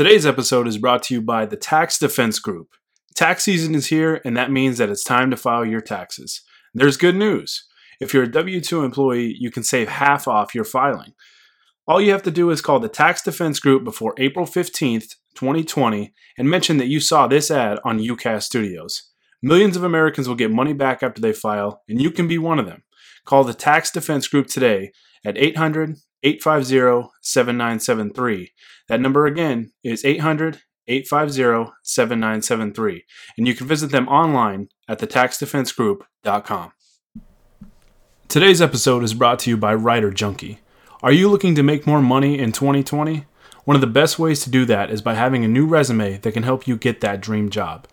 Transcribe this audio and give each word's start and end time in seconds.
Today's 0.00 0.24
episode 0.24 0.66
is 0.66 0.78
brought 0.78 1.02
to 1.02 1.14
you 1.14 1.20
by 1.20 1.44
the 1.44 1.58
Tax 1.58 1.98
Defense 1.98 2.38
Group. 2.38 2.68
Tax 3.14 3.44
season 3.44 3.74
is 3.74 3.88
here, 3.88 4.22
and 4.24 4.34
that 4.34 4.50
means 4.50 4.78
that 4.78 4.88
it's 4.88 5.04
time 5.04 5.30
to 5.30 5.36
file 5.36 5.62
your 5.62 5.82
taxes. 5.82 6.40
There's 6.72 6.96
good 6.96 7.16
news. 7.16 7.66
If 8.00 8.14
you're 8.14 8.22
a 8.22 8.30
W 8.30 8.62
2 8.62 8.82
employee, 8.82 9.36
you 9.38 9.50
can 9.50 9.62
save 9.62 9.90
half 9.90 10.26
off 10.26 10.54
your 10.54 10.64
filing. 10.64 11.12
All 11.86 12.00
you 12.00 12.12
have 12.12 12.22
to 12.22 12.30
do 12.30 12.48
is 12.48 12.62
call 12.62 12.80
the 12.80 12.88
Tax 12.88 13.20
Defense 13.20 13.60
Group 13.60 13.84
before 13.84 14.14
April 14.16 14.46
15th, 14.46 15.16
2020, 15.34 16.14
and 16.38 16.48
mention 16.48 16.78
that 16.78 16.88
you 16.88 16.98
saw 16.98 17.26
this 17.26 17.50
ad 17.50 17.78
on 17.84 17.98
UCast 17.98 18.44
Studios. 18.44 19.10
Millions 19.42 19.76
of 19.76 19.84
Americans 19.84 20.26
will 20.26 20.34
get 20.34 20.50
money 20.50 20.72
back 20.72 21.02
after 21.02 21.20
they 21.20 21.34
file, 21.34 21.82
and 21.90 22.00
you 22.00 22.10
can 22.10 22.26
be 22.26 22.38
one 22.38 22.58
of 22.58 22.64
them. 22.64 22.84
Call 23.26 23.44
the 23.44 23.52
Tax 23.52 23.90
Defense 23.90 24.28
Group 24.28 24.46
today 24.46 24.92
at 25.26 25.36
800 25.36 25.98
850 26.22 27.10
7973. 27.20 28.52
That 28.88 29.00
number 29.00 29.26
again 29.26 29.72
is 29.82 30.04
800 30.04 30.60
850 30.86 31.72
7973. 31.82 33.04
And 33.38 33.46
you 33.46 33.54
can 33.54 33.66
visit 33.66 33.90
them 33.90 34.08
online 34.08 34.68
at 34.88 34.98
thetaxdefensegroup.com. 34.98 36.72
Today's 38.28 38.62
episode 38.62 39.02
is 39.02 39.14
brought 39.14 39.38
to 39.40 39.50
you 39.50 39.56
by 39.56 39.74
Writer 39.74 40.10
Junkie. 40.10 40.60
Are 41.02 41.12
you 41.12 41.28
looking 41.28 41.54
to 41.54 41.62
make 41.62 41.86
more 41.86 42.02
money 42.02 42.38
in 42.38 42.52
2020? 42.52 43.24
One 43.64 43.74
of 43.74 43.80
the 43.80 43.86
best 43.86 44.18
ways 44.18 44.42
to 44.44 44.50
do 44.50 44.64
that 44.66 44.90
is 44.90 45.02
by 45.02 45.14
having 45.14 45.44
a 45.44 45.48
new 45.48 45.66
resume 45.66 46.18
that 46.18 46.32
can 46.32 46.42
help 46.42 46.66
you 46.66 46.76
get 46.76 47.00
that 47.00 47.20
dream 47.20 47.50
job. 47.50 47.86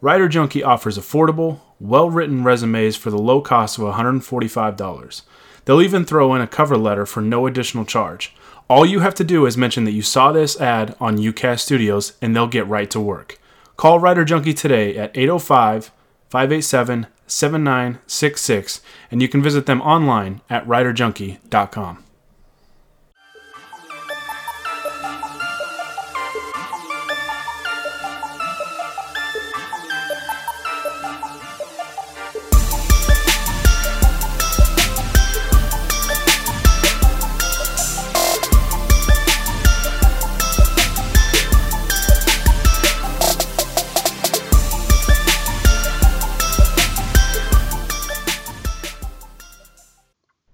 Writer 0.00 0.28
Junkie 0.28 0.62
offers 0.62 0.98
affordable, 0.98 1.60
well 1.78 2.10
written 2.10 2.44
resumes 2.44 2.96
for 2.96 3.10
the 3.10 3.18
low 3.18 3.40
cost 3.40 3.78
of 3.78 3.84
$145. 3.84 5.22
They'll 5.64 5.82
even 5.82 6.04
throw 6.04 6.34
in 6.34 6.40
a 6.40 6.46
cover 6.46 6.76
letter 6.76 7.06
for 7.06 7.20
no 7.20 7.46
additional 7.46 7.84
charge. 7.84 8.34
All 8.68 8.86
you 8.86 9.00
have 9.00 9.14
to 9.16 9.24
do 9.24 9.46
is 9.46 9.56
mention 9.56 9.84
that 9.84 9.92
you 9.92 10.02
saw 10.02 10.32
this 10.32 10.60
ad 10.60 10.96
on 11.00 11.18
UCast 11.18 11.60
Studios 11.60 12.14
and 12.22 12.34
they'll 12.34 12.46
get 12.46 12.66
right 12.66 12.90
to 12.90 13.00
work. 13.00 13.38
Call 13.76 13.98
Writer 13.98 14.24
Junkie 14.24 14.54
today 14.54 14.96
at 14.96 15.16
805 15.16 15.92
587 16.30 17.06
7966 17.26 18.80
and 19.10 19.22
you 19.22 19.28
can 19.28 19.42
visit 19.42 19.66
them 19.66 19.82
online 19.82 20.40
at 20.48 20.66
writerjunkie.com. 20.66 22.01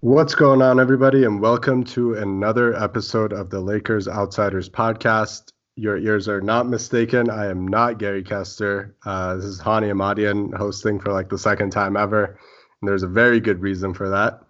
What's 0.08 0.34
going 0.34 0.62
on, 0.62 0.80
everybody, 0.80 1.24
and 1.24 1.38
welcome 1.38 1.84
to 1.84 2.14
another 2.14 2.74
episode 2.82 3.34
of 3.34 3.50
the 3.50 3.60
Lakers 3.60 4.08
Outsiders 4.08 4.66
podcast. 4.66 5.52
Your 5.76 5.98
ears 5.98 6.28
are 6.28 6.40
not 6.40 6.66
mistaken. 6.66 7.28
I 7.28 7.50
am 7.50 7.68
not 7.68 7.98
Gary 7.98 8.22
Kester. 8.22 8.96
Uh, 9.04 9.36
this 9.36 9.44
is 9.44 9.60
Hani 9.60 9.90
Amadian 9.90 10.56
hosting 10.56 10.98
for 10.98 11.12
like 11.12 11.28
the 11.28 11.36
second 11.36 11.72
time 11.72 11.94
ever, 11.94 12.24
and 12.24 12.88
there's 12.88 13.02
a 13.02 13.06
very 13.06 13.38
good 13.38 13.60
reason 13.60 13.92
for 13.92 14.08
that. 14.08 14.40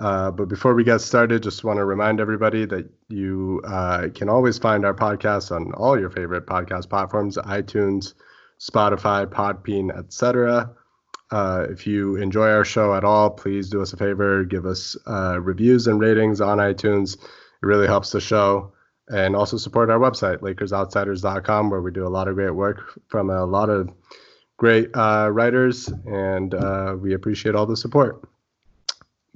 Uh, 0.00 0.32
but 0.32 0.48
before 0.48 0.74
we 0.74 0.82
get 0.82 1.00
started, 1.00 1.40
just 1.40 1.62
want 1.62 1.76
to 1.76 1.84
remind 1.84 2.18
everybody 2.18 2.64
that 2.66 2.90
you 3.08 3.62
uh, 3.64 4.08
can 4.12 4.28
always 4.28 4.58
find 4.58 4.84
our 4.84 4.92
podcast 4.92 5.52
on 5.54 5.72
all 5.74 5.96
your 5.96 6.10
favorite 6.10 6.46
podcast 6.46 6.90
platforms: 6.90 7.36
iTunes, 7.36 8.14
Spotify, 8.58 9.24
Podbean, 9.24 9.96
etc. 9.96 10.74
Uh, 11.30 11.66
if 11.68 11.86
you 11.86 12.16
enjoy 12.16 12.48
our 12.48 12.64
show 12.64 12.94
at 12.94 13.04
all, 13.04 13.30
please 13.30 13.68
do 13.68 13.82
us 13.82 13.92
a 13.92 13.96
favor, 13.96 14.44
give 14.44 14.66
us 14.66 14.96
uh, 15.06 15.40
reviews 15.40 15.86
and 15.86 16.00
ratings 16.00 16.40
on 16.40 16.58
iTunes. 16.58 17.16
It 17.16 17.66
really 17.66 17.86
helps 17.86 18.10
the 18.10 18.20
show. 18.20 18.72
And 19.08 19.36
also 19.36 19.56
support 19.56 19.88
our 19.88 20.00
website, 20.00 20.38
LakersOutsiders.com, 20.38 21.70
where 21.70 21.80
we 21.80 21.92
do 21.92 22.06
a 22.06 22.08
lot 22.08 22.26
of 22.26 22.34
great 22.34 22.50
work 22.50 23.00
from 23.08 23.30
a 23.30 23.44
lot 23.44 23.70
of 23.70 23.88
great 24.56 24.90
uh, 24.94 25.28
writers, 25.32 25.88
and 26.06 26.54
uh, 26.54 26.96
we 26.98 27.14
appreciate 27.14 27.54
all 27.54 27.66
the 27.66 27.76
support. 27.76 28.28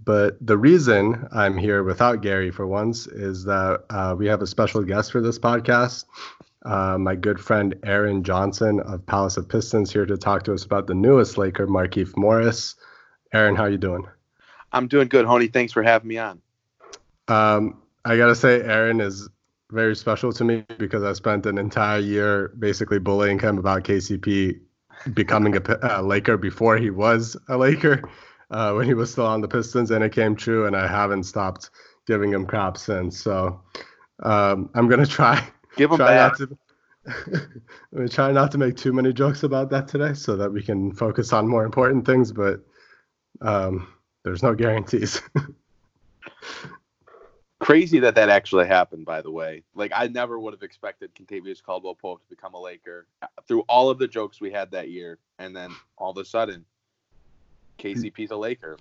But 0.02 0.44
the 0.44 0.56
reason 0.56 1.28
I'm 1.30 1.56
here 1.56 1.84
without 1.84 2.22
Gary 2.22 2.50
for 2.50 2.66
once 2.66 3.06
is 3.06 3.44
that 3.44 3.84
uh, 3.90 4.14
we 4.18 4.26
have 4.26 4.42
a 4.42 4.46
special 4.46 4.82
guest 4.82 5.12
for 5.12 5.20
this 5.20 5.38
podcast 5.38 6.06
uh, 6.65 6.98
my 6.98 7.15
good 7.15 7.41
friend 7.41 7.75
Aaron 7.84 8.22
Johnson 8.22 8.81
of 8.81 9.04
Palace 9.06 9.37
of 9.37 9.48
Pistons 9.48 9.93
here 9.93 10.06
to 10.06 10.16
talk 10.16 10.44
to 10.44 10.53
us 10.53 10.65
about 10.65 10.87
the 10.87 10.94
newest 10.94 11.38
Laker, 11.38 11.66
Markieff 11.66 12.16
Morris. 12.16 12.76
Aaron, 13.32 13.56
how 13.56 13.66
you 13.66 13.78
doing? 13.78 14.06
I'm 14.72 14.87
doing 14.87 15.09
good, 15.09 15.26
Hani. 15.26 15.53
Thanks 15.53 15.72
for 15.72 15.82
having 15.82 16.09
me 16.09 16.19
on. 16.19 16.41
Um, 17.28 17.82
I 18.04 18.16
gotta 18.16 18.34
say, 18.34 18.60
Aaron 18.62 19.00
is 19.00 19.28
very 19.71 19.94
special 19.94 20.32
to 20.32 20.44
me 20.44 20.65
because 20.78 21.03
I 21.03 21.12
spent 21.12 21.47
an 21.47 21.59
entire 21.59 22.00
year 22.00 22.48
basically 22.59 22.98
bullying 22.98 23.38
him 23.38 23.59
about 23.59 23.84
KCP 23.84 24.59
becoming 25.15 25.56
a, 25.56 25.62
a 25.82 26.03
Laker 26.03 26.37
before 26.37 26.77
he 26.77 26.91
was 26.91 27.37
a 27.48 27.56
Laker, 27.56 28.03
uh, 28.50 28.72
when 28.72 28.87
he 28.87 28.94
was 28.94 29.10
still 29.12 29.27
on 29.27 29.41
the 29.41 29.48
Pistons, 29.48 29.91
and 29.91 30.04
it 30.04 30.12
came 30.12 30.34
true, 30.34 30.66
and 30.66 30.77
I 30.77 30.87
haven't 30.87 31.25
stopped 31.25 31.71
giving 32.06 32.32
him 32.32 32.47
crap 32.47 32.77
since. 32.77 33.19
So 33.19 33.60
um, 34.22 34.71
I'm 34.75 34.88
gonna 34.88 35.06
try 35.21 35.47
Give 35.80 35.88
them 35.88 35.96
try 35.96 36.08
back. 36.08 36.38
Not 36.38 36.50
to, 37.06 37.50
we 37.92 38.06
try 38.06 38.32
not 38.32 38.52
to 38.52 38.58
make 38.58 38.76
too 38.76 38.92
many 38.92 39.14
jokes 39.14 39.44
about 39.44 39.70
that 39.70 39.88
today, 39.88 40.12
so 40.12 40.36
that 40.36 40.52
we 40.52 40.62
can 40.62 40.92
focus 40.92 41.32
on 41.32 41.48
more 41.48 41.64
important 41.64 42.04
things. 42.04 42.32
But 42.32 42.60
um, 43.41 43.88
there's 44.22 44.42
no 44.42 44.54
guarantees. 44.54 45.22
Crazy 47.60 47.98
that 48.00 48.14
that 48.14 48.28
actually 48.28 48.66
happened. 48.66 49.06
By 49.06 49.22
the 49.22 49.30
way, 49.30 49.62
like 49.74 49.91
I 49.94 50.08
never 50.08 50.38
would 50.38 50.52
have 50.52 50.62
expected 50.62 51.14
Kentavious 51.14 51.62
Caldwell 51.62 51.94
Pope 51.94 52.20
to 52.20 52.28
become 52.28 52.52
a 52.52 52.60
Laker 52.60 53.06
through 53.48 53.62
all 53.62 53.88
of 53.88 53.98
the 53.98 54.06
jokes 54.06 54.38
we 54.38 54.50
had 54.50 54.70
that 54.72 54.91
year, 54.91 55.18
and 55.38 55.56
then 55.56 55.70
all 55.97 56.10
of 56.10 56.18
a 56.18 56.26
sudden, 56.26 56.66
KCP's 57.78 58.32
a 58.32 58.36
Laker. 58.36 58.76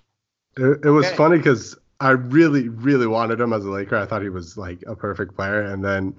It, 0.58 0.84
it 0.84 0.90
was 0.90 1.06
okay. 1.06 1.16
funny 1.16 1.38
because 1.38 1.78
I 1.98 2.10
really, 2.10 2.68
really 2.68 3.06
wanted 3.06 3.40
him 3.40 3.54
as 3.54 3.64
a 3.64 3.70
Laker. 3.70 3.96
I 3.96 4.04
thought 4.04 4.20
he 4.20 4.28
was 4.28 4.58
like 4.58 4.84
a 4.86 4.94
perfect 4.94 5.34
player, 5.34 5.62
and 5.62 5.82
then 5.82 6.14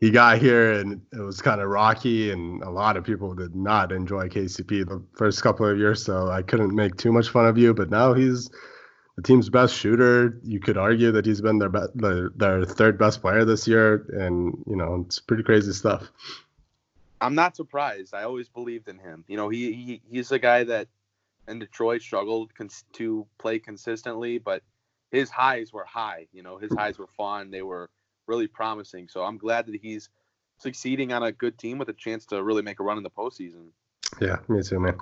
he 0.00 0.10
got 0.10 0.38
here 0.38 0.72
and 0.72 1.00
it 1.12 1.20
was 1.20 1.40
kind 1.40 1.60
of 1.60 1.68
rocky 1.68 2.30
and 2.30 2.62
a 2.62 2.70
lot 2.70 2.96
of 2.96 3.04
people 3.04 3.34
did 3.34 3.54
not 3.54 3.92
enjoy 3.92 4.28
KCP 4.28 4.86
the 4.86 5.02
first 5.16 5.42
couple 5.42 5.66
of 5.66 5.78
years 5.78 6.04
so 6.04 6.28
I 6.28 6.42
couldn't 6.42 6.74
make 6.74 6.96
too 6.96 7.12
much 7.12 7.28
fun 7.28 7.46
of 7.46 7.56
you 7.56 7.72
but 7.72 7.90
now 7.90 8.12
he's 8.12 8.50
the 9.16 9.22
team's 9.22 9.48
best 9.48 9.74
shooter. 9.74 10.38
You 10.44 10.60
could 10.60 10.76
argue 10.76 11.10
that 11.12 11.24
he's 11.24 11.40
been 11.40 11.58
their 11.58 11.70
be- 11.70 11.86
their, 11.94 12.30
their 12.36 12.64
third 12.64 12.98
best 12.98 13.22
player 13.22 13.44
this 13.46 13.66
year 13.66 14.06
and 14.12 14.62
you 14.66 14.76
know 14.76 15.04
it's 15.06 15.18
pretty 15.18 15.42
crazy 15.42 15.72
stuff. 15.72 16.10
I'm 17.20 17.34
not 17.34 17.56
surprised. 17.56 18.14
I 18.14 18.24
always 18.24 18.50
believed 18.50 18.88
in 18.88 18.98
him. 18.98 19.24
You 19.26 19.38
know 19.38 19.48
he, 19.48 19.72
he 19.72 20.02
he's 20.10 20.30
a 20.32 20.38
guy 20.38 20.64
that 20.64 20.88
in 21.48 21.58
Detroit 21.58 22.02
struggled 22.02 22.54
cons- 22.54 22.84
to 22.94 23.26
play 23.38 23.58
consistently 23.58 24.36
but 24.38 24.62
his 25.10 25.30
highs 25.30 25.72
were 25.72 25.84
high 25.84 26.26
you 26.32 26.42
know 26.42 26.58
his 26.58 26.72
highs 26.74 26.98
were 26.98 27.08
fun. 27.16 27.50
They 27.50 27.62
were 27.62 27.88
really 28.26 28.46
promising. 28.46 29.08
So 29.08 29.22
I'm 29.24 29.38
glad 29.38 29.66
that 29.66 29.76
he's 29.80 30.08
succeeding 30.58 31.12
on 31.12 31.22
a 31.22 31.32
good 31.32 31.58
team 31.58 31.78
with 31.78 31.88
a 31.88 31.92
chance 31.92 32.26
to 32.26 32.42
really 32.42 32.62
make 32.62 32.80
a 32.80 32.82
run 32.82 32.96
in 32.96 33.02
the 33.02 33.10
postseason. 33.10 33.68
Yeah, 34.20 34.36
me 34.48 34.62
too, 34.62 34.80
man. 34.80 34.96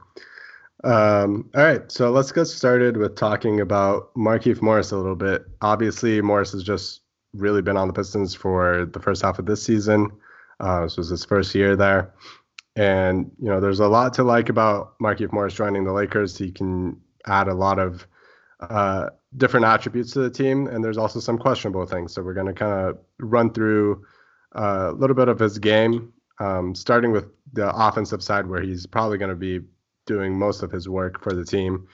Um, 0.83 1.49
all 1.55 1.63
right, 1.63 1.91
so 1.91 2.11
let's 2.11 2.33
get 2.33 2.47
started 2.47 2.97
with 2.97 3.17
talking 3.17 3.61
about 3.61 4.13
Markieff 4.15 4.61
Morris 4.61 4.91
a 4.91 4.97
little 4.97 5.15
bit. 5.15 5.45
Obviously, 5.61 6.21
Morris 6.21 6.53
has 6.53 6.63
just 6.63 7.03
really 7.33 7.63
been 7.63 7.77
on 7.77 7.87
the 7.87 7.95
Pistons 7.95 8.35
for 8.35 8.85
the 8.87 9.01
first 9.01 9.23
half 9.23 9.39
of 9.39 9.47
this 9.47 9.63
season. 9.63 10.11
Uh, 10.61 10.83
this 10.83 10.97
was 10.97 11.09
his 11.09 11.25
first 11.25 11.55
year 11.55 11.77
there. 11.77 12.13
And, 12.77 13.31
you 13.39 13.49
know, 13.49 13.61
there's 13.61 13.81
a 13.81 13.89
lot 13.89 14.15
to 14.15 14.25
like 14.25 14.49
about 14.49 14.99
Markieff 14.99 15.33
Morris 15.33 15.55
joining 15.55 15.85
the 15.85 15.93
Lakers. 15.93 16.37
He 16.37 16.51
can 16.51 17.01
add 17.27 17.49
a 17.49 17.55
lot 17.55 17.79
of 17.79 18.07
uh, 18.61 19.11
different 19.37 19.67
attributes 19.67 20.13
to 20.13 20.21
the 20.21 20.31
team, 20.31 20.67
and 20.67 20.85
there's 20.85 20.99
also 20.99 21.21
some 21.21 21.39
questionable 21.39 21.87
things. 21.87 22.13
So 22.13 22.23
we're 22.23 22.35
going 22.35 22.47
to 22.47 22.53
kind 22.53 22.89
of 22.89 22.99
run 23.19 23.53
through 23.53 24.05
uh, 24.57 24.91
a 24.91 24.93
little 24.93 25.17
bit 25.17 25.29
of 25.29 25.39
his 25.39 25.59
game, 25.59 26.13
um, 26.39 26.75
starting 26.75 27.13
with 27.13 27.27
the 27.53 27.75
offensive 27.75 28.23
side, 28.23 28.47
where 28.47 28.63
he's 28.63 28.87
probably 28.87 29.19
going 29.19 29.31
to 29.31 29.37
be 29.37 29.61
doing 30.07 30.39
most 30.39 30.63
of 30.63 30.71
his 30.71 30.89
work 30.89 31.23
for 31.23 31.33
the 31.33 31.45
team. 31.45 31.87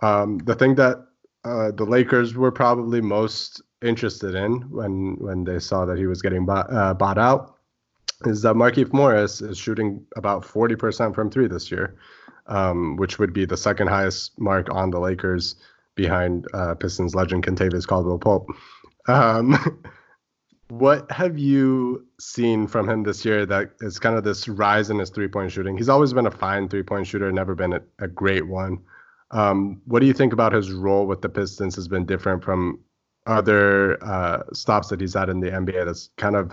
Um, 0.00 0.38
the 0.38 0.54
thing 0.54 0.74
that 0.76 1.06
uh, 1.44 1.70
the 1.72 1.84
Lakers 1.84 2.34
were 2.34 2.50
probably 2.50 3.00
most 3.00 3.62
interested 3.82 4.34
in 4.34 4.62
when 4.70 5.16
when 5.18 5.44
they 5.44 5.58
saw 5.58 5.84
that 5.84 5.98
he 5.98 6.06
was 6.06 6.22
getting 6.22 6.46
bought, 6.46 6.72
uh, 6.72 6.94
bought 6.94 7.18
out 7.18 7.56
is 8.24 8.42
that 8.42 8.54
Markieff 8.54 8.92
Morris 8.92 9.42
is 9.42 9.58
shooting 9.58 10.04
about 10.16 10.42
40% 10.42 11.14
from 11.14 11.30
three 11.30 11.46
this 11.46 11.70
year, 11.70 11.96
um, 12.46 12.96
which 12.96 13.18
would 13.18 13.32
be 13.32 13.44
the 13.44 13.56
second 13.56 13.88
highest 13.88 14.38
mark 14.40 14.70
on 14.70 14.90
the 14.90 14.98
Lakers 14.98 15.56
behind 15.94 16.46
uh, 16.52 16.74
Pistons 16.74 17.14
legend 17.14 17.44
Kentavious 17.44 17.86
Caldwell 17.86 18.18
Pope. 18.18 18.48
Um, 19.06 19.82
What 20.68 21.10
have 21.12 21.38
you 21.38 22.06
seen 22.18 22.66
from 22.66 22.88
him 22.88 23.02
this 23.02 23.24
year 23.24 23.44
that 23.46 23.72
is 23.80 23.98
kind 23.98 24.16
of 24.16 24.24
this 24.24 24.48
rise 24.48 24.88
in 24.88 24.98
his 24.98 25.10
three 25.10 25.28
point 25.28 25.52
shooting? 25.52 25.76
He's 25.76 25.90
always 25.90 26.12
been 26.12 26.26
a 26.26 26.30
fine 26.30 26.68
three 26.68 26.82
point 26.82 27.06
shooter, 27.06 27.30
never 27.30 27.54
been 27.54 27.74
a, 27.74 27.80
a 27.98 28.08
great 28.08 28.46
one. 28.46 28.78
Um, 29.30 29.82
what 29.84 30.00
do 30.00 30.06
you 30.06 30.14
think 30.14 30.32
about 30.32 30.52
his 30.52 30.72
role 30.72 31.06
with 31.06 31.20
the 31.20 31.28
Pistons 31.28 31.74
has 31.74 31.86
been 31.86 32.06
different 32.06 32.42
from 32.42 32.80
other 33.26 34.02
uh, 34.02 34.42
stops 34.52 34.88
that 34.88 35.00
he's 35.00 35.14
had 35.14 35.28
in 35.28 35.40
the 35.40 35.50
NBA 35.50 35.84
that's 35.84 36.10
kind 36.16 36.36
of 36.36 36.52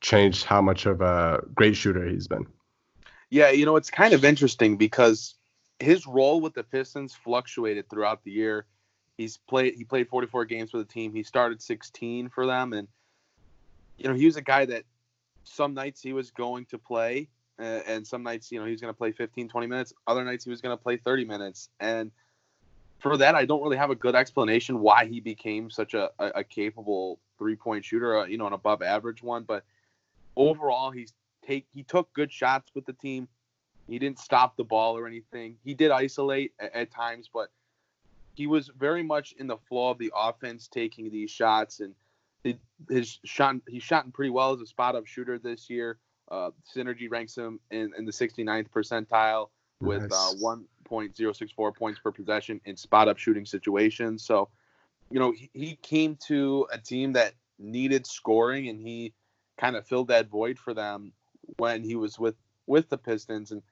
changed 0.00 0.44
how 0.44 0.62
much 0.62 0.86
of 0.86 1.00
a 1.00 1.42
great 1.54 1.76
shooter 1.76 2.08
he's 2.08 2.28
been? 2.28 2.46
Yeah, 3.30 3.50
you 3.50 3.66
know, 3.66 3.76
it's 3.76 3.90
kind 3.90 4.14
of 4.14 4.24
interesting 4.24 4.76
because 4.76 5.34
his 5.80 6.06
role 6.06 6.40
with 6.40 6.54
the 6.54 6.62
Pistons 6.62 7.14
fluctuated 7.14 7.88
throughout 7.88 8.24
the 8.24 8.30
year. 8.30 8.66
He's 9.16 9.36
played 9.36 9.74
he 9.74 9.84
played 9.84 10.08
44 10.08 10.44
games 10.46 10.70
for 10.70 10.78
the 10.78 10.84
team. 10.84 11.12
He 11.12 11.22
started 11.22 11.60
16 11.60 12.28
for 12.28 12.46
them 12.46 12.72
and 12.72 12.88
you 13.98 14.08
know, 14.08 14.14
he 14.14 14.26
was 14.26 14.36
a 14.36 14.42
guy 14.42 14.64
that 14.66 14.84
some 15.44 15.74
nights 15.74 16.02
he 16.02 16.12
was 16.12 16.30
going 16.30 16.64
to 16.66 16.78
play 16.78 17.28
uh, 17.58 17.80
and 17.86 18.06
some 18.06 18.22
nights, 18.22 18.50
you 18.50 18.58
know, 18.58 18.64
he 18.64 18.72
was 18.72 18.80
going 18.80 18.92
to 18.92 18.96
play 18.96 19.12
15 19.12 19.48
20 19.48 19.66
minutes. 19.66 19.92
Other 20.06 20.24
nights 20.24 20.44
he 20.44 20.50
was 20.50 20.60
going 20.60 20.76
to 20.76 20.82
play 20.82 20.96
30 20.96 21.24
minutes 21.24 21.68
and 21.80 22.10
for 23.02 23.16
that, 23.16 23.34
I 23.34 23.44
don't 23.44 23.62
really 23.62 23.76
have 23.76 23.90
a 23.90 23.96
good 23.96 24.14
explanation 24.14 24.78
why 24.78 25.06
he 25.06 25.18
became 25.18 25.70
such 25.70 25.94
a, 25.94 26.10
a, 26.20 26.26
a 26.36 26.44
capable 26.44 27.18
three 27.36 27.56
point 27.56 27.84
shooter, 27.84 28.20
uh, 28.20 28.26
you 28.26 28.38
know, 28.38 28.46
an 28.46 28.52
above 28.52 28.80
average 28.80 29.22
one. 29.22 29.42
But 29.42 29.64
overall, 30.36 30.92
he's 30.92 31.12
take 31.44 31.66
he 31.72 31.82
took 31.82 32.12
good 32.14 32.32
shots 32.32 32.70
with 32.74 32.86
the 32.86 32.92
team. 32.92 33.26
He 33.88 33.98
didn't 33.98 34.18
stop 34.18 34.56
the 34.56 34.64
ball 34.64 34.96
or 34.96 35.06
anything. 35.06 35.56
He 35.64 35.74
did 35.74 35.90
isolate 35.90 36.52
at, 36.58 36.74
at 36.74 36.90
times, 36.90 37.28
but 37.32 37.50
he 38.34 38.46
was 38.46 38.70
very 38.78 39.02
much 39.02 39.34
in 39.38 39.46
the 39.46 39.56
flow 39.56 39.90
of 39.90 39.98
the 39.98 40.12
offense, 40.16 40.68
taking 40.68 41.10
these 41.10 41.30
shots 41.30 41.80
and 41.80 41.94
his 42.88 43.18
shot. 43.24 43.56
He's 43.68 43.82
shot 43.82 44.10
pretty 44.12 44.30
well 44.30 44.52
as 44.52 44.60
a 44.60 44.66
spot 44.66 44.96
up 44.96 45.06
shooter 45.06 45.38
this 45.38 45.68
year. 45.68 45.98
Uh, 46.30 46.50
Synergy 46.74 47.10
ranks 47.10 47.36
him 47.36 47.60
in, 47.70 47.92
in 47.96 48.06
the 48.06 48.12
69th 48.12 48.68
percentile 48.70 49.48
with 49.80 50.04
uh, 50.04 50.06
nice. 50.06 50.42
uh, 50.42 50.56
1.064 50.90 51.76
points 51.76 52.00
per 52.00 52.10
possession 52.10 52.60
in 52.64 52.76
spot 52.76 53.08
up 53.08 53.18
shooting 53.18 53.44
situations. 53.44 54.24
So, 54.24 54.48
you 55.10 55.18
know, 55.18 55.32
he, 55.32 55.50
he 55.52 55.76
came 55.76 56.16
to 56.28 56.66
a 56.72 56.78
team 56.78 57.12
that 57.14 57.34
needed 57.58 58.06
scoring 58.06 58.68
and 58.68 58.80
he 58.80 59.12
kind 59.58 59.76
of 59.76 59.86
filled 59.86 60.08
that 60.08 60.28
void 60.28 60.58
for 60.58 60.72
them 60.72 61.12
when 61.58 61.82
he 61.82 61.96
was 61.96 62.18
with 62.18 62.36
with 62.66 62.88
the 62.88 62.96
Pistons 62.96 63.50
and 63.50 63.62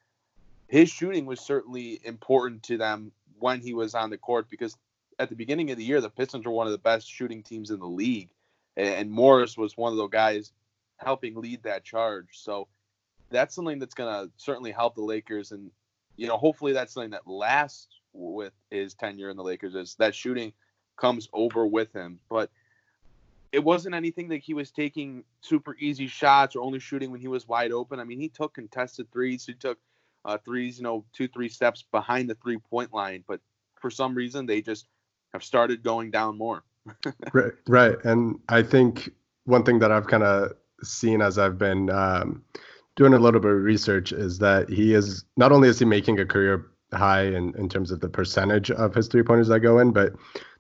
his 0.71 0.89
shooting 0.89 1.27
was 1.27 1.41
certainly 1.41 2.01
important 2.05 2.63
to 2.63 2.79
them 2.79 3.11
when 3.41 3.61
he 3.61 3.75
was 3.75 3.95
on 3.95 4.09
the 4.09 4.17
court 4.17 4.49
because 4.49 4.77
at 5.19 5.29
the 5.29 5.35
beginning 5.35 5.71
of 5.73 5.77
the 5.77 5.85
year 5.85 6.01
the 6.01 6.09
Pistons 6.09 6.47
were 6.47 6.53
one 6.53 6.67
of 6.67 6.73
the 6.73 6.79
best 6.79 7.11
shooting 7.11 7.43
teams 7.43 7.71
in 7.71 7.81
the 7.81 7.87
league 7.87 8.31
and 8.77 9.11
Morris 9.11 9.59
was 9.59 9.77
one 9.77 9.93
of 9.93 9.99
the 9.99 10.07
guys 10.07 10.53
helping 10.97 11.35
lead 11.35 11.65
that 11.65 11.83
charge. 11.83 12.29
So 12.33 12.69
that's 13.31 13.55
something 13.55 13.81
that's 13.81 13.95
going 13.95 14.29
to 14.29 14.33
certainly 14.37 14.71
help 14.71 14.95
the 14.95 15.03
Lakers 15.03 15.51
and 15.51 15.73
you 16.17 16.29
know 16.29 16.37
hopefully 16.37 16.73
that's 16.73 16.95
something 16.95 17.11
that 17.11 17.27
lasts 17.27 17.89
with 18.13 18.53
his 18.71 18.95
tenure 18.95 19.29
in 19.29 19.37
the 19.37 19.43
Lakers 19.43 19.75
is 19.75 19.97
that 19.97 20.15
shooting 20.15 20.53
comes 20.97 21.29
over 21.33 21.67
with 21.67 21.93
him. 21.93 22.21
But 22.29 22.49
it 23.51 23.65
wasn't 23.65 23.97
anything 23.97 24.29
that 24.29 24.39
he 24.39 24.55
was 24.55 24.71
taking 24.71 25.25
super 25.41 25.75
easy 25.81 26.07
shots 26.07 26.55
or 26.55 26.63
only 26.63 26.79
shooting 26.79 27.11
when 27.11 27.21
he 27.21 27.27
was 27.27 27.49
wide 27.49 27.73
open. 27.73 27.99
I 27.99 28.05
mean, 28.05 28.21
he 28.21 28.29
took 28.29 28.55
contested 28.55 29.11
threes. 29.11 29.45
He 29.45 29.55
took 29.55 29.79
uh, 30.25 30.39
threes, 30.45 30.79
you 30.79 30.85
know, 30.85 31.05
two, 31.13 31.29
three 31.29 31.49
steps 31.49 31.85
behind 31.91 32.29
the 32.29 32.35
three 32.37 32.59
point 32.59 32.93
line. 32.93 33.25
But 33.27 33.41
for 33.81 33.91
some 33.91 34.15
reason, 34.15 34.47
they 34.47 34.61
just 34.61 34.87
have 35.33 35.45
started 35.45 35.83
going 35.83 36.11
down 36.11 36.37
more. 36.37 36.65
right, 37.33 37.53
right. 37.69 37.97
And 38.05 38.39
I 38.49 38.63
think 38.63 39.11
one 39.45 39.65
thing 39.65 39.79
that 39.81 39.93
I've 39.93 40.07
kind 40.07 40.23
of 40.23 40.53
seen 40.83 41.21
as 41.21 41.39
I've 41.39 41.59
been 41.59 41.91
um, 41.91 42.43
doing 42.97 43.15
a 43.15 43.19
little 43.19 43.41
bit 43.41 43.51
of 43.51 43.63
research 43.63 44.13
is 44.13 44.39
that 44.39 44.69
he 44.69 44.95
is 44.95 45.25
not 45.37 45.53
only 45.53 45.69
is 45.69 45.79
he 45.79 45.85
making 45.85 46.19
a 46.21 46.27
career 46.27 46.67
high 46.93 47.23
in, 47.23 47.55
in 47.57 47.69
terms 47.69 47.91
of 47.91 48.01
the 48.01 48.09
percentage 48.09 48.71
of 48.71 48.95
his 48.95 49.09
three 49.09 49.23
pointers 49.23 49.49
that 49.49 49.61
go 49.61 49.79
in, 49.79 49.93
but 49.93 50.13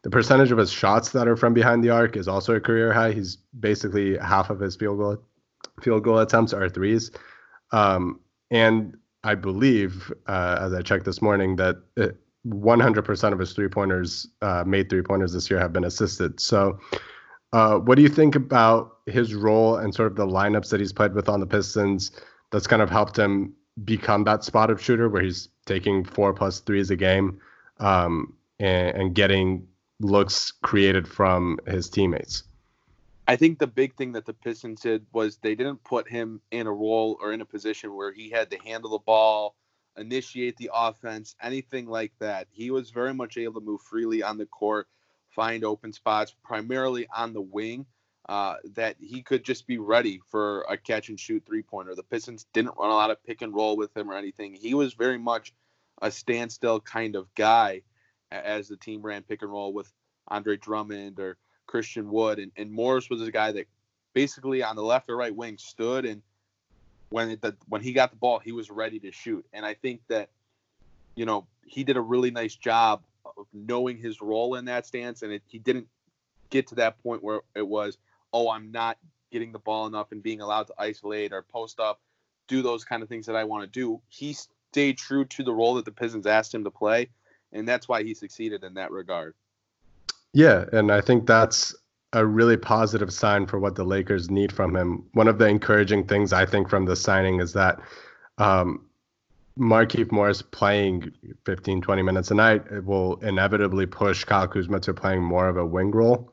the 0.02 0.10
percentage 0.10 0.52
of 0.52 0.58
his 0.58 0.70
shots 0.70 1.10
that 1.10 1.28
are 1.28 1.36
from 1.36 1.52
behind 1.52 1.82
the 1.82 1.90
arc 1.90 2.16
is 2.16 2.28
also 2.28 2.54
a 2.54 2.60
career 2.60 2.92
high. 2.92 3.12
He's 3.12 3.36
basically 3.58 4.16
half 4.18 4.50
of 4.50 4.60
his 4.60 4.76
field 4.76 4.98
goal 4.98 5.22
field 5.82 6.04
goal 6.04 6.18
attempts 6.18 6.52
are 6.52 6.68
threes. 6.68 7.10
Um, 7.72 8.20
and 8.50 8.96
I 9.24 9.34
believe, 9.34 10.12
uh, 10.26 10.58
as 10.60 10.72
I 10.72 10.82
checked 10.82 11.04
this 11.04 11.20
morning, 11.20 11.56
that 11.56 11.76
it, 11.96 12.16
100% 12.46 13.32
of 13.32 13.38
his 13.38 13.52
three 13.52 13.68
pointers, 13.68 14.26
uh, 14.40 14.64
made 14.66 14.88
three 14.88 15.02
pointers 15.02 15.32
this 15.32 15.50
year, 15.50 15.60
have 15.60 15.72
been 15.72 15.84
assisted. 15.84 16.40
So, 16.40 16.78
uh, 17.52 17.78
what 17.78 17.96
do 17.96 18.02
you 18.02 18.08
think 18.08 18.34
about 18.34 18.98
his 19.06 19.34
role 19.34 19.76
and 19.76 19.94
sort 19.94 20.10
of 20.10 20.16
the 20.16 20.26
lineups 20.26 20.70
that 20.70 20.80
he's 20.80 20.92
played 20.92 21.14
with 21.14 21.28
on 21.28 21.40
the 21.40 21.46
Pistons 21.46 22.12
that's 22.50 22.66
kind 22.66 22.80
of 22.80 22.88
helped 22.88 23.18
him 23.18 23.54
become 23.84 24.24
that 24.24 24.44
spot 24.44 24.70
up 24.70 24.78
shooter 24.78 25.08
where 25.08 25.22
he's 25.22 25.48
taking 25.66 26.04
four 26.04 26.32
plus 26.32 26.60
threes 26.60 26.90
a 26.90 26.96
game 26.96 27.40
um, 27.78 28.32
and, 28.58 28.96
and 28.96 29.14
getting 29.14 29.66
looks 30.00 30.52
created 30.62 31.06
from 31.06 31.58
his 31.66 31.88
teammates. 31.88 32.44
I 33.30 33.36
think 33.36 33.60
the 33.60 33.68
big 33.68 33.94
thing 33.94 34.10
that 34.14 34.26
the 34.26 34.34
Pistons 34.34 34.80
did 34.80 35.06
was 35.12 35.36
they 35.36 35.54
didn't 35.54 35.84
put 35.84 36.10
him 36.10 36.40
in 36.50 36.66
a 36.66 36.72
role 36.72 37.16
or 37.22 37.32
in 37.32 37.40
a 37.40 37.44
position 37.44 37.94
where 37.94 38.12
he 38.12 38.28
had 38.28 38.50
to 38.50 38.58
handle 38.58 38.90
the 38.90 38.98
ball, 38.98 39.54
initiate 39.96 40.56
the 40.56 40.68
offense, 40.74 41.36
anything 41.40 41.86
like 41.86 42.10
that. 42.18 42.48
He 42.50 42.72
was 42.72 42.90
very 42.90 43.14
much 43.14 43.36
able 43.36 43.60
to 43.60 43.64
move 43.64 43.82
freely 43.82 44.20
on 44.24 44.36
the 44.36 44.46
court, 44.46 44.88
find 45.28 45.62
open 45.62 45.92
spots, 45.92 46.34
primarily 46.42 47.06
on 47.16 47.32
the 47.32 47.40
wing, 47.40 47.86
uh, 48.28 48.56
that 48.74 48.96
he 48.98 49.22
could 49.22 49.44
just 49.44 49.64
be 49.64 49.78
ready 49.78 50.20
for 50.28 50.62
a 50.62 50.76
catch 50.76 51.08
and 51.08 51.20
shoot 51.20 51.44
three 51.46 51.62
pointer. 51.62 51.94
The 51.94 52.02
Pistons 52.02 52.46
didn't 52.52 52.74
run 52.76 52.90
a 52.90 52.94
lot 52.94 53.12
of 53.12 53.22
pick 53.22 53.42
and 53.42 53.54
roll 53.54 53.76
with 53.76 53.96
him 53.96 54.10
or 54.10 54.16
anything. 54.16 54.54
He 54.54 54.74
was 54.74 54.94
very 54.94 55.18
much 55.18 55.54
a 56.02 56.10
standstill 56.10 56.80
kind 56.80 57.14
of 57.14 57.32
guy 57.36 57.82
as 58.32 58.66
the 58.66 58.76
team 58.76 59.02
ran 59.02 59.22
pick 59.22 59.42
and 59.42 59.52
roll 59.52 59.72
with 59.72 59.92
Andre 60.26 60.56
Drummond 60.56 61.20
or 61.20 61.38
Christian 61.70 62.10
Wood. 62.10 62.38
And, 62.38 62.50
and 62.56 62.72
Morris 62.72 63.08
was 63.08 63.22
a 63.22 63.30
guy 63.30 63.52
that 63.52 63.66
basically 64.12 64.62
on 64.62 64.74
the 64.74 64.82
left 64.82 65.08
or 65.08 65.16
right 65.16 65.34
wing 65.34 65.56
stood 65.56 66.04
and 66.04 66.20
when 67.10 67.30
it, 67.30 67.40
the, 67.40 67.56
when 67.68 67.80
he 67.80 67.92
got 67.92 68.10
the 68.10 68.16
ball, 68.16 68.38
he 68.38 68.52
was 68.52 68.70
ready 68.70 68.98
to 69.00 69.12
shoot. 69.12 69.44
And 69.52 69.64
I 69.64 69.74
think 69.74 70.00
that, 70.08 70.30
you 71.16 71.26
know, 71.26 71.46
he 71.64 71.82
did 71.82 71.96
a 71.96 72.00
really 72.00 72.30
nice 72.30 72.54
job 72.54 73.02
of 73.24 73.46
knowing 73.52 73.98
his 73.98 74.20
role 74.20 74.54
in 74.54 74.66
that 74.66 74.86
stance. 74.86 75.22
And 75.22 75.32
it, 75.32 75.42
he 75.46 75.58
didn't 75.58 75.88
get 76.50 76.68
to 76.68 76.76
that 76.76 77.02
point 77.02 77.22
where 77.22 77.40
it 77.54 77.66
was, 77.66 77.98
oh, 78.32 78.50
I'm 78.50 78.70
not 78.70 78.96
getting 79.32 79.52
the 79.52 79.58
ball 79.58 79.86
enough 79.86 80.12
and 80.12 80.22
being 80.22 80.40
allowed 80.40 80.68
to 80.68 80.74
isolate 80.78 81.32
or 81.32 81.42
post 81.42 81.80
up, 81.80 82.00
do 82.48 82.62
those 82.62 82.84
kind 82.84 83.02
of 83.02 83.08
things 83.08 83.26
that 83.26 83.36
I 83.36 83.44
want 83.44 83.64
to 83.64 83.70
do. 83.70 84.00
He 84.08 84.36
stayed 84.70 84.98
true 84.98 85.24
to 85.24 85.42
the 85.42 85.52
role 85.52 85.74
that 85.74 85.84
the 85.84 85.92
Pistons 85.92 86.26
asked 86.26 86.54
him 86.54 86.64
to 86.64 86.70
play, 86.70 87.08
and 87.52 87.66
that's 87.66 87.88
why 87.88 88.02
he 88.02 88.14
succeeded 88.14 88.64
in 88.64 88.74
that 88.74 88.90
regard. 88.90 89.34
Yeah, 90.32 90.64
and 90.72 90.92
I 90.92 91.00
think 91.00 91.26
that's 91.26 91.74
a 92.12 92.24
really 92.24 92.56
positive 92.56 93.12
sign 93.12 93.46
for 93.46 93.58
what 93.58 93.74
the 93.74 93.84
Lakers 93.84 94.30
need 94.30 94.52
from 94.52 94.76
him. 94.76 95.04
One 95.12 95.28
of 95.28 95.38
the 95.38 95.46
encouraging 95.46 96.06
things 96.06 96.32
I 96.32 96.46
think 96.46 96.68
from 96.68 96.84
the 96.84 96.96
signing 96.96 97.40
is 97.40 97.52
that 97.52 97.80
um, 98.38 98.86
Markieff 99.58 100.10
Morris 100.10 100.42
playing 100.42 101.12
15, 101.44 101.82
20 101.82 102.02
minutes 102.02 102.30
a 102.30 102.34
night 102.34 102.84
will 102.84 103.16
inevitably 103.16 103.86
push 103.86 104.24
Kyle 104.24 104.48
Kuzma 104.48 104.80
to 104.80 104.94
playing 104.94 105.22
more 105.22 105.48
of 105.48 105.56
a 105.56 105.66
wing 105.66 105.90
role. 105.90 106.32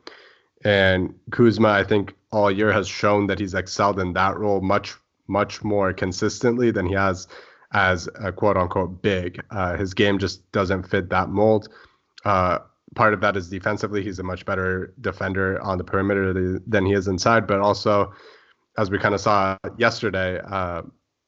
And 0.63 1.13
Kuzma, 1.31 1.69
I 1.69 1.83
think, 1.83 2.15
all 2.31 2.51
year 2.51 2.71
has 2.71 2.87
shown 2.87 3.27
that 3.27 3.39
he's 3.39 3.53
excelled 3.53 3.99
in 3.99 4.13
that 4.13 4.37
role 4.37 4.61
much, 4.61 4.95
much 5.27 5.63
more 5.63 5.93
consistently 5.93 6.71
than 6.71 6.87
he 6.87 6.93
has 6.93 7.27
as 7.73 8.09
a 8.15 8.31
quote 8.31 8.57
unquote 8.57 9.01
big. 9.01 9.43
Uh, 9.51 9.75
his 9.75 9.93
game 9.93 10.17
just 10.17 10.49
doesn't 10.51 10.89
fit 10.89 11.09
that 11.09 11.29
mold. 11.29 11.69
Uh, 12.25 12.59
part 12.95 13.13
of 13.13 13.21
that 13.21 13.35
is 13.35 13.49
defensively, 13.49 14.03
he's 14.03 14.19
a 14.19 14.23
much 14.23 14.45
better 14.45 14.93
defender 15.01 15.61
on 15.61 15.77
the 15.77 15.83
perimeter 15.83 16.59
than 16.65 16.85
he 16.85 16.93
is 16.93 17.07
inside, 17.07 17.47
but 17.47 17.59
also, 17.59 18.13
as 18.77 18.89
we 18.89 18.97
kind 18.97 19.15
of 19.15 19.21
saw 19.21 19.57
yesterday 19.77 20.39
uh, 20.39 20.83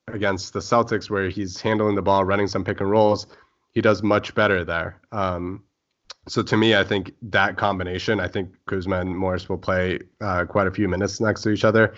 against 0.07 0.53
the 0.53 0.59
Celtics, 0.59 1.09
where 1.09 1.29
he's 1.29 1.59
handling 1.59 1.95
the 1.95 2.01
ball, 2.01 2.23
running 2.23 2.47
some 2.47 2.63
pick 2.63 2.79
and 2.79 2.89
rolls, 2.89 3.27
he 3.71 3.81
does 3.81 4.01
much 4.01 4.33
better 4.35 4.63
there. 4.63 5.01
Um, 5.11 5.63
so 6.27 6.43
to 6.43 6.57
me, 6.57 6.75
I 6.75 6.83
think 6.83 7.13
that 7.23 7.57
combination, 7.57 8.19
I 8.19 8.27
think 8.27 8.49
Kuzma 8.67 8.99
and 8.99 9.17
Morris 9.17 9.49
will 9.49 9.57
play 9.57 9.99
uh, 10.21 10.45
quite 10.45 10.67
a 10.67 10.71
few 10.71 10.87
minutes 10.87 11.19
next 11.19 11.41
to 11.43 11.49
each 11.49 11.63
other. 11.63 11.93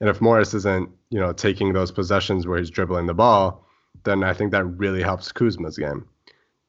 And 0.00 0.08
if 0.08 0.20
Morris 0.20 0.54
isn't, 0.54 0.90
you 1.10 1.20
know, 1.20 1.32
taking 1.32 1.72
those 1.72 1.92
possessions 1.92 2.46
where 2.46 2.58
he's 2.58 2.70
dribbling 2.70 3.06
the 3.06 3.14
ball, 3.14 3.66
then 4.04 4.24
I 4.24 4.32
think 4.32 4.52
that 4.52 4.64
really 4.64 5.02
helps 5.02 5.32
Kuzma's 5.32 5.78
game. 5.78 6.06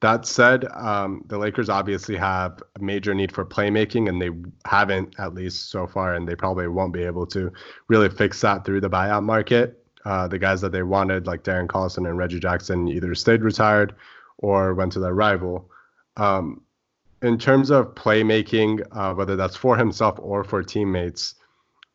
That 0.02 0.26
said, 0.26 0.66
um, 0.74 1.24
the 1.26 1.38
Lakers 1.38 1.70
obviously 1.70 2.16
have 2.16 2.62
a 2.78 2.82
major 2.82 3.14
need 3.14 3.32
for 3.32 3.46
playmaking, 3.46 4.08
and 4.08 4.20
they 4.20 4.30
haven't, 4.68 5.14
at 5.18 5.32
least 5.32 5.70
so 5.70 5.86
far, 5.86 6.14
and 6.14 6.28
they 6.28 6.36
probably 6.36 6.68
won't 6.68 6.92
be 6.92 7.02
able 7.02 7.26
to 7.28 7.50
really 7.88 8.10
fix 8.10 8.40
that 8.42 8.64
through 8.64 8.82
the 8.82 8.90
buyout 8.90 9.24
market. 9.24 9.82
Uh, 10.04 10.28
the 10.28 10.38
guys 10.38 10.60
that 10.60 10.70
they 10.70 10.82
wanted, 10.82 11.26
like 11.26 11.42
Darren 11.42 11.66
Collison 11.66 12.08
and 12.08 12.18
Reggie 12.18 12.38
Jackson, 12.38 12.88
either 12.88 13.14
stayed 13.14 13.42
retired 13.42 13.94
or 14.38 14.74
went 14.74 14.92
to 14.92 15.00
their 15.00 15.14
rival. 15.14 15.70
Um, 16.16 16.60
in 17.22 17.38
terms 17.38 17.70
of 17.70 17.94
playmaking, 17.94 18.86
uh, 18.92 19.14
whether 19.14 19.34
that's 19.34 19.56
for 19.56 19.76
himself 19.76 20.18
or 20.20 20.44
for 20.44 20.62
teammates, 20.62 21.34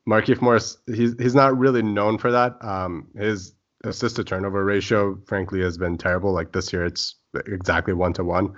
Markieff 0.10 0.42
Morris, 0.42 0.78
he's 0.88 1.14
he's 1.20 1.36
not 1.36 1.58
really 1.58 1.84
known 1.84 2.18
for 2.18 2.32
that. 2.32 2.58
Um, 2.62 3.08
his 3.16 3.54
assist 3.84 4.16
to 4.16 4.24
turnover 4.24 4.66
ratio, 4.66 5.20
frankly, 5.28 5.62
has 5.62 5.78
been 5.78 5.98
terrible. 5.98 6.34
Like 6.34 6.52
this 6.52 6.74
year, 6.74 6.86
it's 6.86 7.16
exactly 7.34 7.94
one 7.94 8.14
to 8.14 8.24
one. 8.24 8.56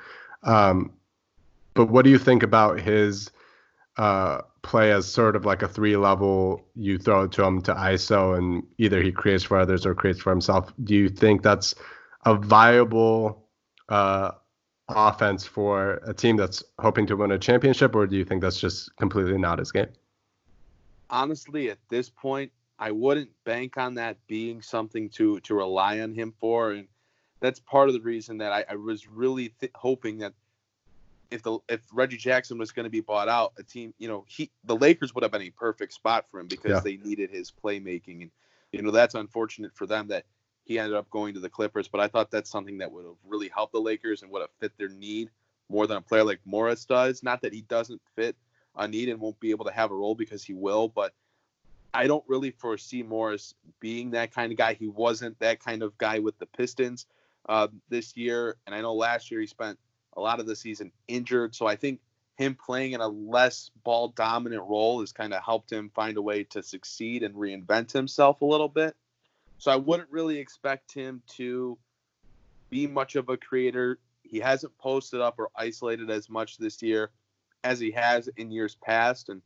But 1.74 1.90
what 1.90 2.06
do 2.06 2.12
you 2.12 2.20
think 2.20 2.44
about 2.44 2.80
his 2.80 3.32
uh, 3.98 4.42
play 4.62 4.92
as 4.92 5.08
sort 5.08 5.36
of 5.36 5.46
like 5.46 5.62
a 5.62 5.68
three 5.68 5.98
level? 5.98 6.66
You 6.76 6.98
throw 6.98 7.24
it 7.24 7.32
to 7.34 7.44
him 7.44 7.62
to 7.64 7.74
ISO, 7.74 8.38
and 8.38 8.64
either 8.78 9.02
he 9.02 9.12
creates 9.12 9.44
for 9.44 9.58
others 9.58 9.86
or 9.86 9.96
creates 9.96 10.20
for 10.20 10.30
himself. 10.30 10.72
Do 10.84 10.96
you 10.96 11.10
think 11.10 11.42
that's 11.42 11.76
a 12.26 12.36
viable 12.36 13.48
uh, 13.90 14.32
offense 14.88 15.46
for 15.46 16.00
a 16.06 16.14
team 16.14 16.38
that's 16.38 16.64
hoping 16.80 17.08
to 17.08 17.18
win 17.18 17.32
a 17.32 17.40
championship, 17.40 17.96
or 17.96 18.06
do 18.06 18.16
you 18.16 18.26
think 18.26 18.42
that's 18.42 18.60
just 18.60 18.96
completely 18.98 19.38
not 19.38 19.60
his 19.60 19.72
game? 19.72 19.90
Honestly, 21.10 21.70
at 21.70 21.78
this 21.90 22.10
point, 22.10 22.52
I 22.80 22.92
wouldn't 22.92 23.30
bank 23.46 23.78
on 23.78 23.96
that 23.96 24.18
being 24.28 24.62
something 24.62 25.10
to 25.10 25.40
to 25.42 25.56
rely 25.56 26.02
on 26.02 26.14
him 26.14 26.34
for, 26.40 26.72
and 26.72 26.88
that's 27.44 27.60
part 27.60 27.90
of 27.90 27.94
the 27.94 28.00
reason 28.00 28.38
that 28.38 28.54
I, 28.54 28.64
I 28.70 28.76
was 28.78 29.06
really 29.06 29.50
th- 29.60 29.74
hoping 29.76 30.20
that 30.20 30.32
if 31.30 31.44
the 31.44 31.60
if 31.68 31.82
Reggie 31.92 32.16
Jackson 32.16 32.58
was 32.58 32.72
going 32.72 32.86
to 32.86 32.90
be 32.90 33.02
bought 33.02 33.28
out, 33.28 33.52
a 33.58 33.64
team, 33.64 33.94
you 33.98 34.08
know, 34.08 34.24
he 34.30 34.50
the 34.64 34.78
Lakers 34.78 35.14
would 35.14 35.24
have 35.24 35.32
been 35.32 35.42
a 35.42 35.50
perfect 35.50 35.92
spot 35.92 36.26
for 36.32 36.40
him 36.40 36.48
because 36.48 36.72
yeah. 36.72 36.80
they 36.80 36.96
needed 36.96 37.30
his 37.30 37.52
playmaking, 37.52 38.22
and 38.22 38.32
you 38.72 38.82
know 38.82 38.92
that's 38.92 39.14
unfortunate 39.14 39.76
for 39.76 39.86
them 39.86 40.08
that 40.08 40.24
he 40.64 40.80
ended 40.80 40.96
up 40.96 41.10
going 41.10 41.34
to 41.34 41.42
the 41.42 41.50
Clippers. 41.50 41.90
But 41.90 42.00
I 42.00 42.08
thought 42.08 42.32
that's 42.32 42.50
something 42.50 42.78
that 42.78 42.90
would 42.94 43.04
have 43.04 43.16
really 43.28 43.50
helped 43.50 43.74
the 43.74 43.82
Lakers 43.82 44.22
and 44.22 44.32
would 44.32 44.42
have 44.42 44.52
fit 44.62 44.72
their 44.78 44.88
need 44.88 45.30
more 45.68 45.86
than 45.86 45.98
a 45.98 46.02
player 46.02 46.24
like 46.24 46.40
Morris 46.46 46.86
does. 46.86 47.24
Not 47.24 47.42
that 47.42 47.54
he 47.54 47.64
doesn't 47.64 48.02
fit 48.16 48.38
a 48.78 48.88
need 48.88 49.10
and 49.10 49.20
won't 49.20 49.40
be 49.42 49.52
able 49.52 49.66
to 49.66 49.72
have 49.74 49.92
a 49.92 49.96
role 49.96 50.16
because 50.16 50.46
he 50.46 50.54
will, 50.54 50.88
but 50.88 51.14
I 51.94 52.08
don't 52.08 52.24
really 52.26 52.52
foresee 52.52 53.04
Morris 53.04 53.54
being 53.82 54.12
that 54.12 54.34
kind 54.34 54.54
of 54.54 54.58
guy. 54.58 54.76
He 54.76 54.88
wasn't 54.88 55.38
that 55.40 55.60
kind 55.60 55.84
of 55.84 55.98
guy 55.98 56.20
with 56.20 56.40
the 56.40 56.46
Pistons 56.46 57.06
uh, 57.50 57.68
this 57.90 58.16
year, 58.16 58.58
and 58.66 58.76
I 58.76 58.82
know 58.82 58.94
last 58.94 59.32
year 59.32 59.40
he 59.42 59.48
spent 59.48 59.78
a 60.16 60.22
lot 60.22 60.40
of 60.40 60.46
the 60.46 60.56
season 60.56 60.92
injured. 61.08 61.56
So 61.56 61.68
I 61.68 61.76
think 61.76 62.00
him 62.38 62.56
playing 62.56 62.94
in 62.94 63.02
a 63.02 63.08
less 63.08 63.72
ball 63.84 64.10
dominant 64.10 64.64
role 64.64 65.02
has 65.02 65.12
kind 65.12 65.34
of 65.34 65.44
helped 65.44 65.72
him 65.72 65.92
find 65.94 66.18
a 66.18 66.22
way 66.22 66.44
to 66.46 66.64
succeed 66.64 67.24
and 67.24 67.36
reinvent 67.36 67.92
himself 67.92 68.42
a 68.42 68.46
little 68.46 68.70
bit. 68.70 68.96
So 69.58 69.72
I 69.72 69.76
wouldn't 69.76 70.10
really 70.12 70.40
expect 70.40 70.94
him 70.94 71.22
to 71.36 71.78
be 72.70 72.88
much 72.88 73.16
of 73.16 73.30
a 73.30 73.38
creator. 73.38 74.00
He 74.24 74.40
hasn't 74.40 74.78
posted 74.78 75.22
up 75.22 75.36
or 75.38 75.50
isolated 75.56 76.10
as 76.10 76.30
much 76.30 76.58
this 76.58 76.82
year 76.82 77.12
as 77.64 77.80
he 77.80 77.92
has 77.92 78.28
in 78.36 78.52
years 78.52 78.76
past. 78.76 79.30
And, 79.30 79.42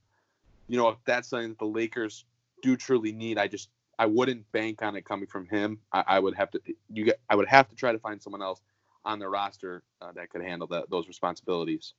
you 0.68 0.78
know, 0.78 0.90
if 0.90 0.98
that's 1.06 1.28
something 1.30 1.50
that 1.50 1.60
the 1.60 1.66
Lakers 1.66 2.26
do 2.62 2.76
truly 2.78 3.12
need, 3.12 3.38
I 3.38 3.48
just 3.48 3.70
I 4.00 4.06
wouldn't 4.06 4.52
bank 4.52 4.82
on 4.82 4.96
it 4.96 5.06
coming 5.06 5.28
from 5.28 5.48
him. 5.48 5.80
I, 5.92 6.04
I 6.08 6.20
would 6.20 6.36
have 6.36 6.52
to 6.52 6.62
you 6.92 7.06
get 7.06 7.20
I 7.30 7.36
would 7.36 7.48
have 7.48 7.68
to 7.70 7.76
try 7.76 7.92
to 7.92 8.00
find 8.00 8.22
someone 8.22 8.42
else 8.42 8.62
on 9.06 9.20
the 9.20 9.30
roster 9.30 9.84
uh, 10.02 10.12
that 10.14 10.30
could 10.30 10.42
handle 10.42 10.68
that 10.68 10.90
those 10.90 11.08
responsibilities. 11.08 11.94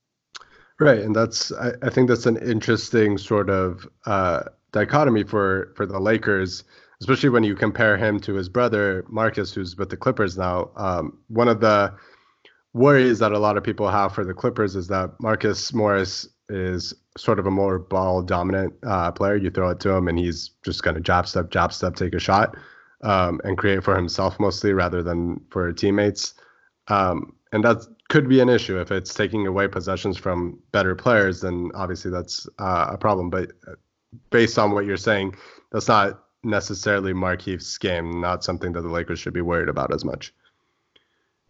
Right, 0.80 1.00
and 1.00 1.14
that's 1.14 1.52
I, 1.52 1.72
I 1.82 1.90
think 1.90 2.08
that's 2.08 2.26
an 2.26 2.36
interesting 2.36 3.18
sort 3.18 3.50
of 3.50 3.88
uh, 4.06 4.44
dichotomy 4.72 5.24
for 5.24 5.72
for 5.76 5.86
the 5.86 5.98
Lakers 5.98 6.64
especially 7.00 7.28
when 7.28 7.44
you 7.44 7.54
compare 7.54 7.96
him 7.96 8.18
to 8.20 8.34
his 8.34 8.48
brother 8.48 9.04
Marcus, 9.08 9.52
who's 9.52 9.76
with 9.76 9.90
the 9.90 9.96
Clippers 9.96 10.36
now. 10.36 10.70
Um, 10.76 11.18
one 11.28 11.48
of 11.48 11.60
the 11.60 11.94
worries 12.74 13.18
that 13.20 13.32
a 13.32 13.38
lot 13.38 13.56
of 13.56 13.64
people 13.64 13.88
have 13.88 14.14
for 14.14 14.24
the 14.24 14.34
Clippers 14.34 14.76
is 14.76 14.88
that 14.88 15.12
Marcus 15.20 15.72
Morris 15.72 16.28
is 16.48 16.94
sort 17.16 17.38
of 17.38 17.46
a 17.46 17.50
more 17.50 17.78
ball 17.78 18.22
dominant 18.22 18.74
uh, 18.84 19.12
player. 19.12 19.36
You 19.36 19.50
throw 19.50 19.70
it 19.70 19.80
to 19.80 19.90
him, 19.90 20.08
and 20.08 20.18
he's 20.18 20.50
just 20.64 20.82
going 20.82 20.94
to 20.94 21.00
jab 21.00 21.26
step, 21.26 21.50
jab 21.50 21.72
step, 21.72 21.96
take 21.96 22.14
a 22.14 22.18
shot, 22.18 22.56
um, 23.02 23.40
and 23.44 23.58
create 23.58 23.84
for 23.84 23.94
himself 23.94 24.38
mostly 24.40 24.72
rather 24.72 25.02
than 25.02 25.40
for 25.50 25.72
teammates. 25.72 26.34
Um, 26.88 27.34
and 27.52 27.64
that 27.64 27.86
could 28.08 28.28
be 28.28 28.40
an 28.40 28.48
issue 28.48 28.78
if 28.78 28.90
it's 28.90 29.14
taking 29.14 29.46
away 29.46 29.68
possessions 29.68 30.16
from 30.16 30.58
better 30.72 30.94
players. 30.94 31.40
Then 31.40 31.70
obviously 31.74 32.10
that's 32.10 32.46
uh, 32.58 32.88
a 32.90 32.98
problem. 32.98 33.30
But 33.30 33.52
uh, 33.66 33.72
based 34.30 34.58
on 34.58 34.72
what 34.72 34.86
you're 34.86 34.96
saying, 34.96 35.34
that's 35.72 35.88
not 35.88 36.24
necessarily 36.42 37.12
Markieff's 37.12 37.76
game, 37.78 38.20
not 38.20 38.44
something 38.44 38.72
that 38.72 38.82
the 38.82 38.88
Lakers 38.88 39.18
should 39.18 39.34
be 39.34 39.40
worried 39.40 39.68
about 39.68 39.92
as 39.92 40.04
much. 40.04 40.32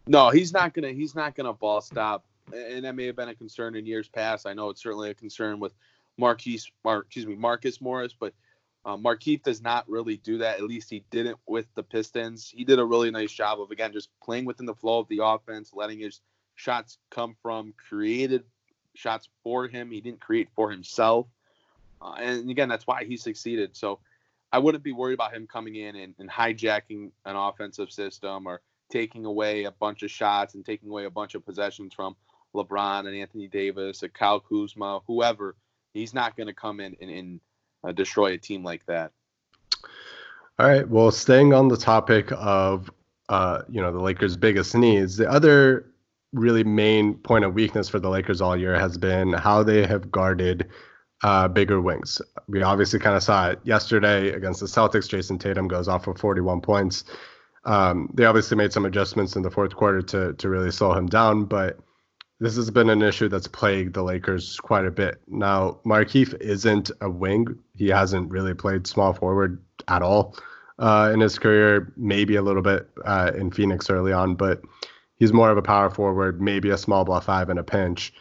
No, 0.06 0.30
he's 0.30 0.52
not 0.52 0.72
gonna 0.72 0.92
he's 0.92 1.14
not 1.14 1.34
gonna 1.34 1.52
ball 1.52 1.80
stop, 1.80 2.24
and 2.52 2.84
that 2.84 2.94
may 2.94 3.06
have 3.06 3.16
been 3.16 3.28
a 3.28 3.34
concern 3.34 3.76
in 3.76 3.86
years 3.86 4.08
past. 4.08 4.46
I 4.46 4.54
know 4.54 4.70
it's 4.70 4.82
certainly 4.82 5.10
a 5.10 5.14
concern 5.14 5.60
with 5.60 5.72
Marquise, 6.16 6.70
Mar, 6.84 7.00
excuse 7.00 7.26
me, 7.26 7.36
Marcus 7.36 7.80
Morris, 7.80 8.14
but 8.18 8.34
uh, 8.84 8.96
does 9.44 9.60
not 9.60 9.88
really 9.88 10.16
do 10.16 10.38
that. 10.38 10.58
At 10.58 10.64
least 10.64 10.88
he 10.88 11.04
didn't 11.10 11.38
with 11.46 11.66
the 11.74 11.82
Pistons. 11.82 12.48
He 12.48 12.64
did 12.64 12.78
a 12.78 12.84
really 12.84 13.10
nice 13.10 13.32
job 13.32 13.60
of 13.60 13.70
again 13.70 13.92
just 13.92 14.08
playing 14.22 14.44
within 14.44 14.66
the 14.66 14.74
flow 14.74 14.98
of 14.98 15.08
the 15.08 15.20
offense, 15.22 15.72
letting 15.74 15.98
his 15.98 16.20
shots 16.54 16.98
come 17.10 17.36
from 17.42 17.74
created 17.88 18.44
shots 18.94 19.28
for 19.42 19.68
him. 19.68 19.90
He 19.90 20.00
didn't 20.00 20.20
create 20.20 20.48
for 20.54 20.70
himself, 20.70 21.26
uh, 22.00 22.14
and 22.18 22.50
again 22.50 22.68
that's 22.68 22.86
why 22.86 23.04
he 23.04 23.16
succeeded. 23.16 23.76
So 23.76 24.00
I 24.52 24.58
wouldn't 24.58 24.84
be 24.84 24.92
worried 24.92 25.14
about 25.14 25.34
him 25.34 25.46
coming 25.46 25.76
in 25.76 25.94
and, 25.94 26.14
and 26.18 26.30
hijacking 26.30 27.10
an 27.26 27.36
offensive 27.36 27.92
system 27.92 28.46
or 28.46 28.62
taking 28.90 29.26
away 29.26 29.64
a 29.64 29.70
bunch 29.70 30.02
of 30.02 30.10
shots 30.10 30.54
and 30.54 30.64
taking 30.64 30.88
away 30.88 31.04
a 31.04 31.10
bunch 31.10 31.34
of 31.34 31.44
possessions 31.44 31.92
from 31.92 32.16
LeBron 32.54 33.06
and 33.06 33.16
Anthony 33.16 33.48
Davis 33.48 34.02
or 34.02 34.08
Kyle 34.08 34.40
Kuzma, 34.40 35.00
whoever. 35.06 35.56
He's 35.94 36.14
not 36.14 36.36
going 36.36 36.46
to 36.46 36.54
come 36.54 36.80
in 36.80 36.96
and, 37.00 37.10
and 37.10 37.40
uh, 37.84 37.92
destroy 37.92 38.32
a 38.32 38.38
team 38.38 38.62
like 38.62 38.84
that. 38.86 39.12
All 40.58 40.68
right. 40.68 40.88
Well, 40.88 41.10
staying 41.10 41.54
on 41.54 41.68
the 41.68 41.76
topic 41.76 42.30
of 42.32 42.90
uh, 43.28 43.62
you 43.68 43.80
know 43.80 43.92
the 43.92 44.00
Lakers' 44.00 44.36
biggest 44.36 44.74
needs, 44.74 45.16
the 45.16 45.30
other 45.30 45.86
really 46.32 46.64
main 46.64 47.14
point 47.14 47.44
of 47.44 47.54
weakness 47.54 47.88
for 47.88 47.98
the 47.98 48.08
Lakers 48.10 48.40
all 48.40 48.56
year 48.56 48.78
has 48.78 48.98
been 48.98 49.32
how 49.32 49.62
they 49.62 49.86
have 49.86 50.10
guarded 50.10 50.68
uh, 51.22 51.48
bigger 51.48 51.80
wings. 51.80 52.20
We 52.48 52.62
obviously 52.62 52.98
kind 52.98 53.16
of 53.16 53.22
saw 53.22 53.50
it 53.50 53.60
yesterday 53.64 54.30
against 54.30 54.60
the 54.60 54.66
Celtics. 54.66 55.08
Jayson 55.08 55.38
Tatum 55.38 55.68
goes 55.68 55.88
off 55.88 56.04
for 56.04 56.14
41 56.14 56.60
points. 56.60 57.04
Um, 57.64 58.10
they 58.14 58.24
obviously 58.24 58.56
made 58.56 58.72
some 58.72 58.84
adjustments 58.84 59.36
in 59.36 59.42
the 59.42 59.50
fourth 59.50 59.74
quarter 59.74 60.02
to 60.02 60.32
to 60.34 60.48
really 60.48 60.70
slow 60.70 60.92
him 60.92 61.06
down, 61.06 61.44
but 61.44 61.78
this 62.40 62.56
has 62.56 62.70
been 62.70 62.88
an 62.90 63.02
issue 63.02 63.28
that's 63.28 63.48
plagued 63.48 63.94
the 63.94 64.02
Lakers 64.02 64.58
quite 64.58 64.84
a 64.84 64.90
bit. 64.90 65.20
Now, 65.26 65.80
Markieff 65.84 66.40
isn't 66.40 66.90
a 67.00 67.10
wing. 67.10 67.58
He 67.76 67.88
hasn't 67.88 68.30
really 68.30 68.54
played 68.54 68.86
small 68.86 69.12
forward 69.12 69.60
at 69.88 70.02
all 70.02 70.36
uh, 70.78 71.10
in 71.12 71.20
his 71.20 71.38
career. 71.38 71.92
Maybe 71.96 72.36
a 72.36 72.42
little 72.42 72.62
bit 72.62 72.88
uh, 73.04 73.32
in 73.36 73.50
Phoenix 73.50 73.90
early 73.90 74.12
on, 74.12 74.36
but 74.36 74.62
he's 75.16 75.32
more 75.32 75.50
of 75.50 75.58
a 75.58 75.62
power 75.62 75.90
forward, 75.90 76.40
maybe 76.40 76.70
a 76.70 76.78
small 76.78 77.04
ball 77.04 77.20
five 77.20 77.50
in 77.50 77.58
a 77.58 77.64
pinch. 77.64 78.12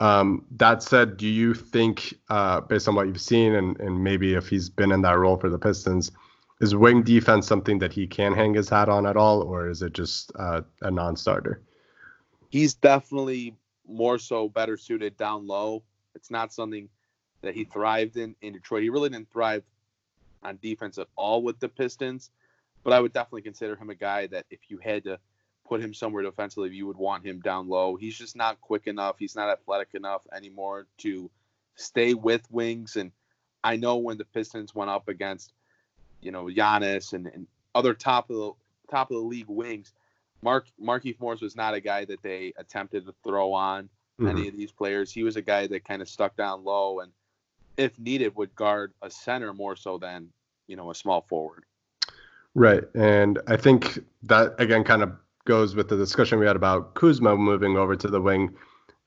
Um, 0.00 0.44
that 0.56 0.82
said, 0.82 1.16
do 1.16 1.28
you 1.28 1.54
think, 1.54 2.14
uh, 2.28 2.60
based 2.60 2.88
on 2.88 2.94
what 2.94 3.06
you've 3.06 3.20
seen, 3.20 3.54
and, 3.54 3.78
and 3.80 4.02
maybe 4.02 4.34
if 4.34 4.48
he's 4.48 4.68
been 4.68 4.92
in 4.92 5.02
that 5.02 5.18
role 5.18 5.36
for 5.36 5.48
the 5.48 5.58
Pistons, 5.58 6.10
is 6.60 6.74
wing 6.74 7.02
defense 7.04 7.46
something 7.46 7.78
that 7.78 7.92
he 7.92 8.06
can 8.06 8.34
hang 8.34 8.52
his 8.52 8.68
hat 8.68 8.88
on 8.88 9.06
at 9.06 9.16
all, 9.16 9.42
or 9.42 9.70
is 9.70 9.80
it 9.80 9.92
just 9.92 10.32
uh, 10.38 10.62
a 10.82 10.90
non-starter? 10.90 11.62
He's 12.50 12.74
definitely 12.74 13.56
more 13.86 14.18
so 14.18 14.48
better 14.48 14.76
suited 14.76 15.16
down 15.16 15.46
low. 15.46 15.82
It's 16.14 16.30
not 16.30 16.52
something 16.52 16.88
that 17.42 17.54
he 17.54 17.64
thrived 17.64 18.16
in 18.16 18.34
in 18.40 18.52
Detroit. 18.52 18.82
He 18.82 18.90
really 18.90 19.08
didn't 19.10 19.30
thrive 19.30 19.64
on 20.42 20.58
defense 20.62 20.98
at 20.98 21.08
all 21.16 21.42
with 21.42 21.58
the 21.60 21.68
Pistons, 21.68 22.30
but 22.82 22.92
I 22.92 23.00
would 23.00 23.12
definitely 23.12 23.42
consider 23.42 23.76
him 23.76 23.90
a 23.90 23.94
guy 23.94 24.26
that 24.28 24.46
if 24.50 24.60
you 24.68 24.78
had 24.78 25.04
to 25.04 25.18
put 25.68 25.80
him 25.80 25.94
somewhere 25.94 26.22
defensively, 26.22 26.70
you 26.70 26.86
would 26.86 26.96
want 26.96 27.24
him 27.24 27.40
down 27.40 27.68
low. 27.68 27.96
He's 27.96 28.16
just 28.16 28.36
not 28.36 28.60
quick 28.60 28.86
enough. 28.86 29.16
He's 29.18 29.36
not 29.36 29.48
athletic 29.48 29.94
enough 29.94 30.22
anymore 30.34 30.86
to 30.98 31.30
stay 31.76 32.14
with 32.14 32.42
wings. 32.50 32.96
And 32.96 33.12
I 33.62 33.76
know 33.76 33.96
when 33.96 34.18
the 34.18 34.24
Pistons 34.24 34.74
went 34.74 34.90
up 34.90 35.08
against, 35.08 35.52
you 36.20 36.32
know, 36.32 36.44
Giannis 36.46 37.12
and, 37.12 37.26
and 37.26 37.46
other 37.74 37.94
top 37.94 38.30
of 38.30 38.36
the 38.36 38.52
top 38.90 39.10
of 39.10 39.16
the 39.16 39.22
league 39.22 39.48
wings, 39.48 39.92
Mark 40.42 40.66
Markieff 40.80 41.20
Morris 41.20 41.40
was 41.40 41.56
not 41.56 41.74
a 41.74 41.80
guy 41.80 42.04
that 42.04 42.22
they 42.22 42.52
attempted 42.56 43.06
to 43.06 43.14
throw 43.24 43.52
on 43.52 43.84
mm-hmm. 44.20 44.28
any 44.28 44.48
of 44.48 44.56
these 44.56 44.72
players. 44.72 45.12
He 45.12 45.22
was 45.22 45.36
a 45.36 45.42
guy 45.42 45.66
that 45.66 45.84
kind 45.84 46.02
of 46.02 46.08
stuck 46.08 46.36
down 46.36 46.64
low 46.64 47.00
and, 47.00 47.12
if 47.76 47.98
needed, 47.98 48.36
would 48.36 48.54
guard 48.54 48.92
a 49.00 49.10
center 49.10 49.54
more 49.54 49.76
so 49.76 49.98
than 49.98 50.28
you 50.66 50.76
know 50.76 50.90
a 50.90 50.94
small 50.94 51.22
forward. 51.22 51.64
Right, 52.54 52.84
and 52.94 53.38
I 53.46 53.56
think 53.56 54.00
that 54.24 54.54
again 54.58 54.84
kind 54.84 55.02
of 55.02 55.12
goes 55.44 55.74
with 55.74 55.88
the 55.88 55.96
discussion 55.96 56.38
we 56.38 56.46
had 56.46 56.56
about 56.56 56.94
Kuzma 56.94 57.36
moving 57.36 57.76
over 57.76 57.96
to 57.96 58.08
the 58.08 58.20
wing. 58.20 58.54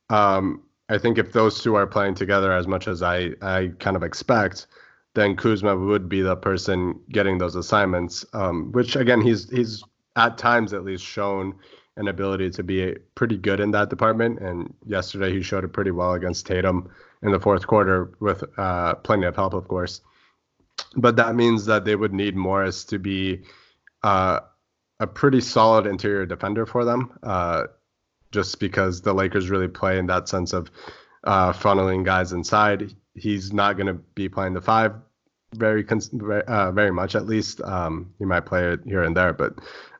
Um, 0.09 0.63
I 0.89 0.97
think 0.97 1.17
if 1.17 1.31
those 1.31 1.61
two 1.61 1.75
are 1.75 1.87
playing 1.87 2.15
together 2.15 2.51
as 2.51 2.67
much 2.67 2.87
as 2.87 3.01
I, 3.01 3.31
I 3.41 3.71
kind 3.79 3.95
of 3.95 4.03
expect, 4.03 4.67
then 5.15 5.35
Kuzma 5.35 5.75
would 5.75 6.09
be 6.09 6.21
the 6.21 6.35
person 6.35 6.99
getting 7.09 7.37
those 7.37 7.55
assignments. 7.55 8.25
Um, 8.33 8.71
which 8.71 8.95
again, 8.95 9.21
he's 9.21 9.49
he's 9.49 9.83
at 10.15 10.37
times 10.37 10.73
at 10.73 10.83
least 10.85 11.03
shown 11.03 11.55
an 11.97 12.07
ability 12.07 12.49
to 12.51 12.63
be 12.63 12.95
pretty 13.15 13.37
good 13.37 13.59
in 13.59 13.71
that 13.71 13.89
department. 13.89 14.39
And 14.39 14.73
yesterday 14.85 15.31
he 15.31 15.41
showed 15.41 15.63
it 15.63 15.73
pretty 15.73 15.91
well 15.91 16.13
against 16.13 16.45
Tatum 16.45 16.89
in 17.21 17.31
the 17.31 17.39
fourth 17.39 17.65
quarter 17.67 18.11
with 18.19 18.43
uh, 18.57 18.95
plenty 18.95 19.25
of 19.25 19.35
help, 19.35 19.53
of 19.53 19.67
course. 19.67 20.01
but 20.95 21.15
that 21.15 21.35
means 21.35 21.65
that 21.65 21.85
they 21.85 21.95
would 21.95 22.13
need 22.13 22.35
Morris 22.35 22.83
to 22.85 22.99
be 22.99 23.43
uh, 24.03 24.39
a 24.99 25.07
pretty 25.07 25.41
solid 25.41 25.85
interior 25.87 26.25
defender 26.25 26.65
for 26.65 26.85
them, 26.85 27.17
uh, 27.23 27.63
just 28.31 28.59
because 28.59 29.01
the 29.01 29.13
Lakers 29.13 29.49
really 29.49 29.67
play 29.67 29.97
in 29.97 30.07
that 30.07 30.27
sense 30.27 30.53
of 30.53 30.69
uh, 31.23 31.53
funneling 31.53 32.03
guys 32.03 32.33
inside. 32.33 32.93
He's 33.13 33.53
not 33.53 33.77
going 33.77 33.87
to 33.87 33.93
be 33.93 34.29
playing 34.29 34.53
the 34.53 34.61
five 34.61 34.93
very 35.55 35.83
cons- 35.83 36.11
uh, 36.47 36.71
very 36.71 36.91
much 36.91 37.15
at 37.15 37.25
least. 37.25 37.61
Um, 37.61 38.13
he 38.19 38.25
might 38.25 38.45
play 38.45 38.71
it 38.73 38.81
here 38.85 39.03
and 39.03 39.15
there, 39.15 39.33
but 39.33 39.53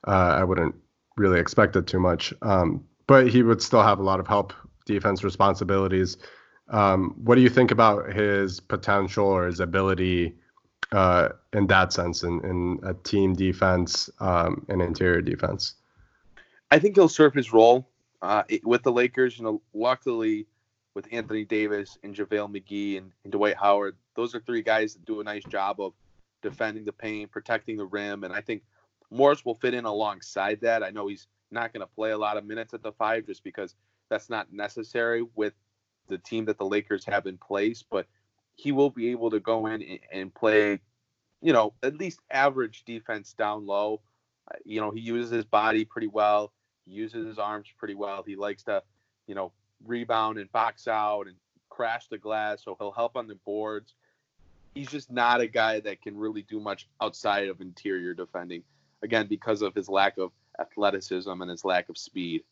uh, 0.07 0.35
I 0.39 0.43
wouldn't 0.43 0.75
really 1.17 1.39
expect 1.39 1.75
it 1.75 1.87
too 1.87 1.99
much. 1.99 2.33
Um, 2.41 2.85
but 3.07 3.27
he 3.27 3.43
would 3.43 3.61
still 3.61 3.83
have 3.83 3.99
a 3.99 4.03
lot 4.03 4.19
of 4.19 4.27
help 4.27 4.53
defense 4.85 5.23
responsibilities. 5.23 6.17
Um, 6.69 7.13
what 7.23 7.35
do 7.35 7.41
you 7.41 7.49
think 7.49 7.71
about 7.71 8.13
his 8.13 8.59
potential 8.59 9.27
or 9.27 9.45
his 9.45 9.59
ability 9.59 10.35
uh, 10.91 11.29
in 11.53 11.67
that 11.67 11.93
sense, 11.93 12.23
in, 12.23 12.43
in 12.43 12.79
a 12.83 12.93
team 12.93 13.33
defense 13.33 14.09
um, 14.19 14.65
and 14.69 14.81
interior 14.81 15.21
defense? 15.21 15.75
I 16.71 16.79
think 16.79 16.95
he'll 16.95 17.09
serve 17.09 17.33
his 17.33 17.53
role 17.53 17.87
uh, 18.21 18.43
with 18.63 18.83
the 18.83 18.91
Lakers. 18.91 19.37
You 19.37 19.43
know, 19.43 19.61
luckily 19.73 20.47
with 20.95 21.07
Anthony 21.11 21.45
Davis 21.45 21.97
and 22.03 22.15
JaVale 22.15 22.55
McGee 22.55 22.97
and, 22.97 23.11
and 23.23 23.31
Dwight 23.31 23.57
Howard, 23.57 23.97
those 24.15 24.33
are 24.33 24.39
three 24.39 24.61
guys 24.61 24.93
that 24.93 25.05
do 25.05 25.19
a 25.19 25.23
nice 25.23 25.43
job 25.43 25.79
of 25.79 25.93
defending 26.41 26.85
the 26.85 26.93
paint, 26.93 27.31
protecting 27.31 27.77
the 27.77 27.85
rim, 27.85 28.23
and 28.23 28.33
I 28.33 28.41
think 28.41 28.63
Morris 29.11 29.45
will 29.45 29.55
fit 29.55 29.73
in 29.73 29.85
alongside 29.85 30.61
that. 30.61 30.83
I 30.83 30.89
know 30.89 31.07
he's 31.07 31.27
not 31.51 31.73
going 31.73 31.81
to 31.81 31.93
play 31.95 32.11
a 32.11 32.17
lot 32.17 32.37
of 32.37 32.45
minutes 32.45 32.73
at 32.73 32.81
the 32.81 32.91
five 32.93 33.25
just 33.25 33.43
because 33.43 33.75
that's 34.09 34.29
not 34.29 34.51
necessary 34.51 35.23
with 35.35 35.53
the 36.07 36.17
team 36.17 36.45
that 36.45 36.57
the 36.57 36.65
Lakers 36.65 37.05
have 37.05 37.25
in 37.25 37.37
place, 37.37 37.83
but 37.83 38.07
he 38.55 38.71
will 38.71 38.89
be 38.89 39.09
able 39.09 39.29
to 39.31 39.39
go 39.39 39.67
in 39.67 39.99
and 40.11 40.33
play, 40.33 40.79
you 41.41 41.53
know, 41.53 41.73
at 41.83 41.97
least 41.97 42.19
average 42.31 42.83
defense 42.85 43.33
down 43.33 43.65
low. 43.65 44.01
Uh, 44.49 44.57
you 44.63 44.79
know, 44.79 44.91
he 44.91 45.01
uses 45.01 45.31
his 45.31 45.45
body 45.45 45.83
pretty 45.83 46.07
well. 46.07 46.53
He 46.85 46.93
uses 46.93 47.25
his 47.25 47.39
arms 47.39 47.67
pretty 47.77 47.95
well. 47.95 48.23
He 48.25 48.35
likes 48.35 48.63
to, 48.63 48.83
you 49.27 49.35
know, 49.35 49.51
rebound 49.85 50.37
and 50.37 50.51
box 50.51 50.87
out 50.87 51.23
and 51.27 51.35
crash 51.69 52.07
the 52.07 52.17
glass, 52.17 52.63
so 52.63 52.75
he'll 52.79 52.91
help 52.91 53.15
on 53.15 53.27
the 53.27 53.35
boards. 53.45 53.93
He's 54.73 54.89
just 54.89 55.11
not 55.11 55.41
a 55.41 55.47
guy 55.47 55.79
that 55.81 56.01
can 56.01 56.17
really 56.17 56.41
do 56.43 56.59
much 56.59 56.87
outside 57.01 57.47
of 57.47 57.61
interior 57.61 58.13
defending. 58.13 58.63
Again, 59.03 59.27
because 59.27 59.61
of 59.61 59.73
his 59.73 59.89
lack 59.89 60.17
of 60.17 60.31
athleticism 60.59 61.29
and 61.29 61.49
his 61.49 61.63
lack 61.63 61.89
of 61.89 61.97
speed. 61.97 62.43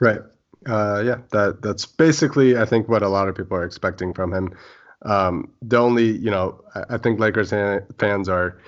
Right. 0.00 0.20
Uh, 0.66 1.02
yeah, 1.04 1.18
that 1.32 1.60
that's 1.62 1.84
basically 1.84 2.56
I 2.56 2.64
think 2.64 2.88
what 2.88 3.02
a 3.02 3.08
lot 3.08 3.28
of 3.28 3.34
people 3.34 3.56
are 3.56 3.64
expecting 3.64 4.14
from 4.14 4.32
him. 4.32 4.54
Um, 5.02 5.52
the 5.60 5.76
only, 5.76 6.16
you 6.16 6.30
know, 6.30 6.62
I, 6.74 6.94
I 6.94 6.98
think 6.98 7.20
Lakers 7.20 7.50
fans 7.98 8.28
are 8.28 8.58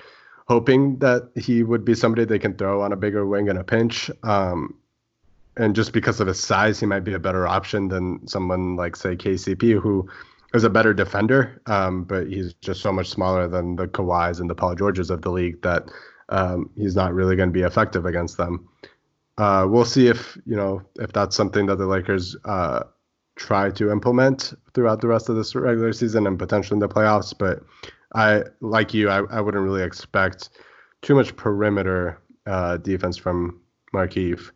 hoping 0.47 0.97
that 0.99 1.29
he 1.35 1.63
would 1.63 1.83
be 1.83 1.95
somebody 1.95 2.25
they 2.25 2.39
can 2.39 2.55
throw 2.55 2.81
on 2.81 2.93
a 2.93 2.95
bigger 2.95 3.25
wing 3.25 3.47
in 3.47 3.57
a 3.57 3.63
pinch. 3.63 4.09
Um, 4.23 4.75
and 5.57 5.75
just 5.75 5.93
because 5.93 6.19
of 6.19 6.27
his 6.27 6.39
size, 6.39 6.79
he 6.79 6.85
might 6.85 7.03
be 7.03 7.13
a 7.13 7.19
better 7.19 7.47
option 7.47 7.87
than 7.87 8.25
someone 8.27 8.75
like, 8.75 8.95
say, 8.95 9.15
KCP, 9.15 9.81
who 9.81 10.07
is 10.53 10.63
a 10.63 10.69
better 10.69 10.93
defender, 10.93 11.61
um, 11.65 12.03
but 12.03 12.27
he's 12.27 12.53
just 12.55 12.81
so 12.81 12.91
much 12.91 13.09
smaller 13.09 13.47
than 13.47 13.75
the 13.75 13.87
Kawhis 13.87 14.39
and 14.39 14.49
the 14.49 14.55
Paul 14.55 14.75
Georges 14.75 15.09
of 15.09 15.21
the 15.21 15.31
league 15.31 15.61
that 15.63 15.89
um, 16.29 16.69
he's 16.75 16.95
not 16.95 17.13
really 17.13 17.35
going 17.35 17.49
to 17.49 17.53
be 17.53 17.61
effective 17.61 18.05
against 18.05 18.37
them. 18.37 18.67
Uh, 19.37 19.67
we'll 19.69 19.85
see 19.85 20.07
if 20.07 20.37
you 20.45 20.55
know 20.55 20.81
if 20.95 21.13
that's 21.13 21.35
something 21.35 21.67
that 21.67 21.77
the 21.77 21.85
Lakers 21.85 22.35
uh, 22.45 22.83
try 23.35 23.69
to 23.69 23.91
implement 23.91 24.53
throughout 24.73 24.99
the 24.99 25.07
rest 25.07 25.29
of 25.29 25.35
this 25.35 25.53
regular 25.55 25.93
season 25.93 26.25
and 26.27 26.39
potentially 26.39 26.75
in 26.75 26.79
the 26.79 26.89
playoffs. 26.89 27.33
But 27.37 27.63
I, 28.15 28.43
like 28.61 28.93
you, 28.93 29.09
I, 29.09 29.19
I 29.29 29.41
wouldn't 29.41 29.63
really 29.63 29.83
expect 29.83 30.49
too 31.01 31.13
much 31.13 31.35
perimeter 31.35 32.19
uh, 32.45 32.77
defense 32.77 33.17
from 33.17 33.61
Markieff. 33.93 34.51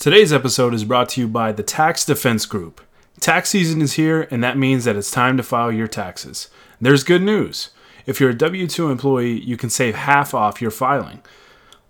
Today's 0.00 0.32
episode 0.32 0.72
is 0.72 0.84
brought 0.84 1.10
to 1.10 1.20
you 1.20 1.28
by 1.28 1.52
the 1.52 1.62
Tax 1.62 2.06
Defense 2.06 2.46
Group. 2.46 2.80
Tax 3.20 3.50
season 3.50 3.82
is 3.82 3.92
here, 3.92 4.26
and 4.30 4.42
that 4.42 4.56
means 4.56 4.86
that 4.86 4.96
it's 4.96 5.10
time 5.10 5.36
to 5.36 5.42
file 5.42 5.70
your 5.70 5.86
taxes. 5.86 6.48
There's 6.80 7.04
good 7.04 7.20
news. 7.20 7.68
If 8.06 8.18
you're 8.18 8.30
a 8.30 8.34
W 8.34 8.66
2 8.66 8.90
employee, 8.90 9.38
you 9.38 9.58
can 9.58 9.68
save 9.68 9.94
half 9.94 10.32
off 10.32 10.62
your 10.62 10.70
filing. 10.70 11.20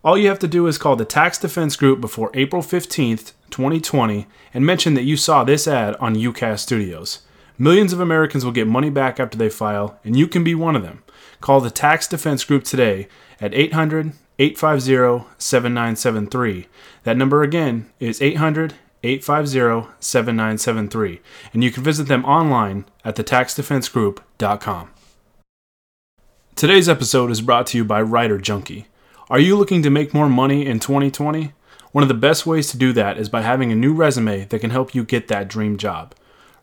All 0.03 0.19
you 0.19 0.27
have 0.27 0.41
to 0.41 0.49
do 0.49 0.67
is 0.67 0.77
call 0.77 0.97
the 0.97 1.05
Tax 1.05 1.39
Defense 1.39 1.77
Group 1.77 2.01
before 2.01 2.33
April 2.35 2.63
15th, 2.63 3.31
2020, 3.51 4.27
and 4.53 4.67
mention 4.67 4.95
that 4.95 5.05
you 5.05 5.17
saw 5.17 5.45
this 5.45 5.69
ad 5.69 5.95
on 6.01 6.17
UCast 6.17 6.59
Studios. 6.59 7.21
Millions 7.59 7.93
of 7.93 8.01
Americans 8.01 8.45
will 8.45 8.51
get 8.51 8.67
money 8.67 8.91
back 8.91 9.21
after 9.21 9.39
they 9.39 9.49
file, 9.49 10.01
and 10.03 10.17
you 10.17 10.27
can 10.27 10.43
be 10.43 10.57
one 10.57 10.75
of 10.75 10.83
them. 10.83 11.05
Call 11.41 11.61
the 11.61 11.71
Tax 11.71 12.09
Defense 12.09 12.43
Group 12.43 12.65
today 12.65 13.07
at 13.41 13.55
800 13.55 14.15
850 14.41 15.27
7973. 15.37 16.67
That 17.05 17.19
number 17.19 17.43
again 17.43 17.91
is 18.01 18.23
800 18.23 18.73
850 19.03 19.93
7973. 20.01 21.21
And 21.53 21.63
you 21.63 21.71
can 21.71 21.85
visit 21.85 22.09
them 22.09 22.25
online 22.25 22.87
at 23.05 23.17
thetaxdefensegroup.com. 23.17 24.91
Today's 26.57 26.89
episode 26.89 27.31
is 27.31 27.43
brought 27.43 27.67
to 27.67 27.77
you 27.77 27.85
by 27.85 28.01
Writer 28.01 28.39
Junkie. 28.39 28.87
Are 29.29 29.39
you 29.39 29.57
looking 29.57 29.83
to 29.83 29.91
make 29.91 30.15
more 30.15 30.29
money 30.31 30.65
in 30.65 30.81
2020? 30.81 31.53
One 31.93 32.03
of 32.03 32.09
the 32.09 32.15
best 32.15 32.47
ways 32.47 32.71
to 32.71 32.79
do 32.79 32.95
that 32.95 33.19
is 33.19 33.29
by 33.29 33.43
having 33.43 33.71
a 33.71 33.77
new 33.77 33.93
resume 33.93 34.47
that 34.47 34.61
can 34.61 34.71
help 34.71 34.95
you 34.95 35.05
get 35.05 35.29
that 35.29 35.49
dream 35.49 35.77
job. 35.77 36.15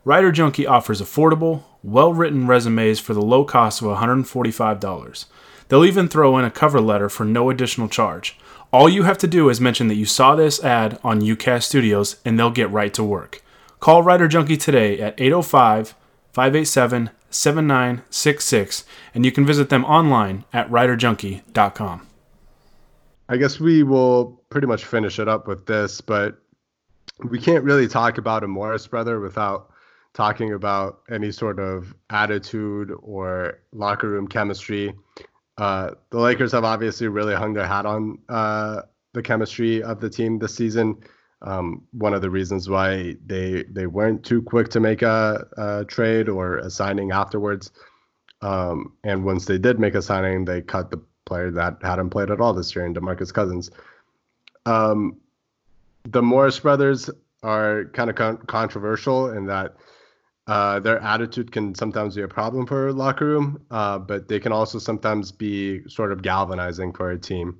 Writer 0.04 0.32
Junkie 0.32 0.66
offers 0.66 1.00
affordable, 1.00 1.62
well 1.84 2.12
written 2.12 2.48
resumes 2.48 2.98
for 2.98 3.14
the 3.14 3.22
low 3.22 3.44
cost 3.44 3.82
of 3.82 3.88
$145. 3.88 5.26
They'll 5.68 5.84
even 5.84 6.08
throw 6.08 6.38
in 6.38 6.44
a 6.44 6.50
cover 6.50 6.80
letter 6.80 7.08
for 7.08 7.24
no 7.24 7.50
additional 7.50 7.88
charge. 7.88 8.38
All 8.72 8.88
you 8.88 9.04
have 9.04 9.18
to 9.18 9.26
do 9.26 9.48
is 9.48 9.60
mention 9.60 9.88
that 9.88 9.94
you 9.94 10.04
saw 10.04 10.34
this 10.34 10.62
ad 10.62 10.98
on 11.02 11.20
UCast 11.20 11.64
Studios 11.64 12.16
and 12.24 12.38
they'll 12.38 12.50
get 12.50 12.70
right 12.70 12.92
to 12.94 13.04
work. 13.04 13.42
Call 13.80 14.02
Writer 14.02 14.28
Junkie 14.28 14.56
today 14.56 15.00
at 15.00 15.18
805 15.20 15.94
587 16.32 17.10
7966 17.30 18.84
and 19.14 19.24
you 19.24 19.32
can 19.32 19.46
visit 19.46 19.68
them 19.68 19.84
online 19.84 20.44
at 20.52 20.70
writerjunkie.com. 20.70 22.06
I 23.28 23.36
guess 23.36 23.60
we 23.60 23.82
will 23.82 24.42
pretty 24.48 24.66
much 24.66 24.84
finish 24.84 25.18
it 25.18 25.28
up 25.28 25.46
with 25.46 25.66
this, 25.66 26.00
but 26.00 26.38
we 27.24 27.38
can't 27.38 27.64
really 27.64 27.88
talk 27.88 28.16
about 28.18 28.44
a 28.44 28.48
Morris 28.48 28.86
brother 28.86 29.20
without 29.20 29.70
talking 30.14 30.52
about 30.52 31.00
any 31.10 31.30
sort 31.30 31.58
of 31.58 31.94
attitude 32.10 32.92
or 33.02 33.60
locker 33.72 34.08
room 34.08 34.26
chemistry. 34.26 34.94
Uh, 35.58 35.90
the 36.10 36.18
Lakers 36.18 36.52
have 36.52 36.64
obviously 36.64 37.08
really 37.08 37.34
hung 37.34 37.52
their 37.52 37.66
hat 37.66 37.84
on 37.84 38.18
uh, 38.28 38.82
the 39.12 39.22
chemistry 39.22 39.82
of 39.82 40.00
the 40.00 40.08
team 40.08 40.38
this 40.38 40.54
season. 40.54 40.96
Um, 41.42 41.84
one 41.92 42.14
of 42.14 42.22
the 42.22 42.30
reasons 42.30 42.68
why 42.68 43.16
they 43.26 43.64
they 43.64 43.86
weren't 43.86 44.24
too 44.24 44.42
quick 44.42 44.68
to 44.70 44.80
make 44.80 45.02
a, 45.02 45.46
a 45.56 45.84
trade 45.84 46.28
or 46.28 46.58
a 46.58 46.70
signing 46.70 47.10
afterwards. 47.10 47.72
Um, 48.40 48.94
and 49.04 49.24
once 49.24 49.46
they 49.46 49.58
did 49.58 49.80
make 49.80 49.94
a 49.94 50.02
signing, 50.02 50.44
they 50.44 50.62
cut 50.62 50.90
the 50.90 51.02
player 51.26 51.50
that 51.50 51.78
hadn't 51.82 52.10
played 52.10 52.30
at 52.30 52.40
all 52.40 52.54
this 52.54 52.74
year 52.74 52.86
in 52.86 52.94
DeMarcus 52.94 53.34
Cousins. 53.34 53.70
Um, 54.64 55.18
the 56.04 56.22
Morris 56.22 56.58
brothers 56.58 57.10
are 57.42 57.84
kind 57.92 58.10
of 58.10 58.16
con- 58.16 58.38
controversial 58.46 59.30
in 59.30 59.46
that 59.46 59.76
uh, 60.48 60.80
their 60.80 60.98
attitude 61.00 61.52
can 61.52 61.74
sometimes 61.74 62.16
be 62.16 62.22
a 62.22 62.28
problem 62.28 62.66
for 62.66 62.88
a 62.88 62.92
locker 62.92 63.26
room, 63.26 63.60
uh, 63.70 63.98
but 63.98 64.28
they 64.28 64.40
can 64.40 64.50
also 64.50 64.78
sometimes 64.78 65.30
be 65.30 65.86
sort 65.88 66.10
of 66.10 66.22
galvanizing 66.22 66.90
for 66.94 67.10
a 67.10 67.18
team. 67.18 67.58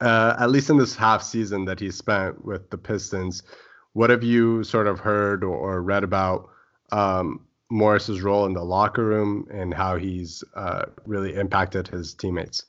Uh, 0.00 0.34
at 0.40 0.50
least 0.50 0.70
in 0.70 0.76
this 0.76 0.96
half 0.96 1.22
season 1.22 1.64
that 1.64 1.78
he 1.78 1.90
spent 1.92 2.44
with 2.44 2.68
the 2.70 2.78
Pistons, 2.78 3.44
what 3.92 4.10
have 4.10 4.24
you 4.24 4.64
sort 4.64 4.88
of 4.88 4.98
heard 4.98 5.44
or, 5.44 5.54
or 5.54 5.80
read 5.80 6.02
about 6.02 6.48
um, 6.90 7.46
Morris's 7.70 8.22
role 8.22 8.44
in 8.46 8.54
the 8.54 8.64
locker 8.64 9.04
room 9.04 9.46
and 9.48 9.72
how 9.72 9.96
he's 9.96 10.42
uh, 10.56 10.86
really 11.06 11.36
impacted 11.36 11.86
his 11.86 12.12
teammates? 12.12 12.64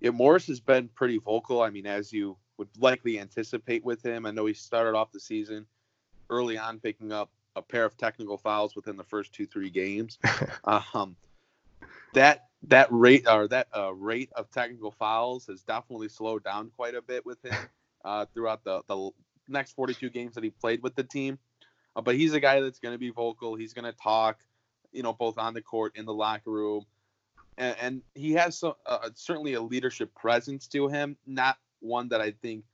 Yeah, 0.00 0.10
Morris 0.10 0.46
has 0.46 0.60
been 0.60 0.88
pretty 0.88 1.18
vocal. 1.18 1.60
I 1.60 1.68
mean, 1.68 1.86
as 1.86 2.10
you 2.10 2.38
would 2.56 2.68
likely 2.78 3.20
anticipate 3.20 3.84
with 3.84 4.02
him, 4.02 4.24
I 4.24 4.30
know 4.30 4.46
he 4.46 4.54
started 4.54 4.96
off 4.96 5.12
the 5.12 5.20
season 5.20 5.66
early 6.30 6.56
on 6.56 6.78
picking 6.78 7.12
up 7.12 7.30
a 7.56 7.62
pair 7.62 7.84
of 7.84 7.96
technical 7.96 8.36
fouls 8.36 8.76
within 8.76 8.96
the 8.96 9.04
first 9.04 9.32
two 9.32 9.46
three 9.46 9.70
games. 9.70 10.18
um, 10.64 11.16
that 12.14 12.46
that 12.64 12.88
rate 12.90 13.26
or 13.28 13.48
that 13.48 13.68
uh, 13.76 13.92
rate 13.94 14.30
of 14.36 14.50
technical 14.50 14.90
fouls 14.90 15.46
has 15.46 15.62
definitely 15.62 16.08
slowed 16.08 16.44
down 16.44 16.70
quite 16.76 16.94
a 16.94 17.02
bit 17.02 17.24
with 17.24 17.42
him 17.44 17.54
uh, 18.04 18.26
throughout 18.34 18.64
the 18.64 18.82
the 18.88 19.10
next 19.48 19.72
42 19.72 20.10
games 20.10 20.34
that 20.34 20.44
he 20.44 20.50
played 20.50 20.82
with 20.82 20.94
the 20.94 21.02
team. 21.02 21.38
Uh, 21.96 22.00
but 22.00 22.14
he's 22.14 22.34
a 22.34 22.40
guy 22.40 22.60
that's 22.60 22.78
going 22.78 22.94
to 22.94 22.98
be 22.98 23.10
vocal. 23.10 23.56
He's 23.56 23.72
going 23.72 23.84
to 23.84 23.92
talk, 23.92 24.38
you 24.92 25.02
know, 25.02 25.12
both 25.12 25.38
on 25.38 25.54
the 25.54 25.62
court 25.62 25.96
in 25.96 26.04
the 26.06 26.14
locker 26.14 26.50
room, 26.50 26.86
and, 27.58 27.76
and 27.80 28.02
he 28.14 28.32
has 28.32 28.58
some, 28.58 28.74
uh, 28.86 29.10
certainly 29.14 29.54
a 29.54 29.60
leadership 29.60 30.14
presence 30.14 30.68
to 30.68 30.88
him. 30.88 31.16
Not 31.26 31.56
one 31.80 32.08
that 32.10 32.20
I 32.20 32.30
think 32.30 32.64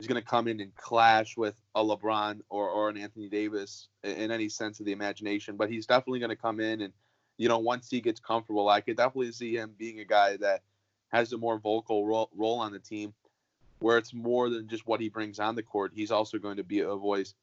is 0.00 0.06
going 0.06 0.20
to 0.20 0.26
come 0.26 0.48
in 0.48 0.60
and 0.60 0.74
clash 0.76 1.36
with 1.36 1.54
a 1.74 1.82
LeBron 1.82 2.40
or, 2.48 2.68
or 2.68 2.88
an 2.88 2.96
Anthony 2.96 3.28
Davis 3.28 3.88
in 4.04 4.30
any 4.30 4.48
sense 4.48 4.80
of 4.80 4.86
the 4.86 4.92
imagination. 4.92 5.56
But 5.56 5.70
he's 5.70 5.86
definitely 5.86 6.20
going 6.20 6.30
to 6.30 6.36
come 6.36 6.60
in 6.60 6.80
and 6.82 6.92
you 7.38 7.48
know, 7.48 7.58
once 7.58 7.88
he 7.88 8.00
gets 8.00 8.20
comfortable, 8.20 8.68
I 8.68 8.80
could 8.80 8.96
definitely 8.96 9.32
see 9.32 9.54
him 9.54 9.72
being 9.78 10.00
a 10.00 10.04
guy 10.04 10.36
that 10.38 10.62
has 11.10 11.32
a 11.32 11.38
more 11.38 11.58
vocal 11.58 12.04
role, 12.04 12.28
role 12.36 12.58
on 12.58 12.72
the 12.72 12.80
team, 12.80 13.14
where 13.78 13.96
it's 13.96 14.12
more 14.12 14.50
than 14.50 14.68
just 14.68 14.86
what 14.86 15.00
he 15.00 15.08
brings 15.08 15.38
on 15.38 15.54
the 15.54 15.62
court. 15.62 15.92
He's 15.94 16.10
also 16.10 16.38
going 16.38 16.56
to 16.56 16.64
be 16.64 16.80
a 16.80 16.96
voice 16.96 17.34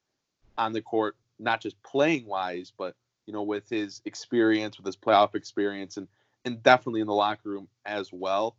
on 0.58 0.72
the 0.72 0.82
court, 0.82 1.16
not 1.38 1.62
just 1.62 1.82
playing 1.82 2.26
wise, 2.26 2.72
but 2.76 2.94
you 3.24 3.32
know, 3.32 3.42
with 3.42 3.68
his 3.68 4.02
experience, 4.04 4.76
with 4.76 4.86
his 4.86 4.96
playoff 4.96 5.34
experience, 5.34 5.96
and 5.96 6.06
and 6.44 6.62
definitely 6.62 7.00
in 7.00 7.08
the 7.08 7.14
locker 7.14 7.48
room 7.48 7.66
as 7.84 8.12
well, 8.12 8.54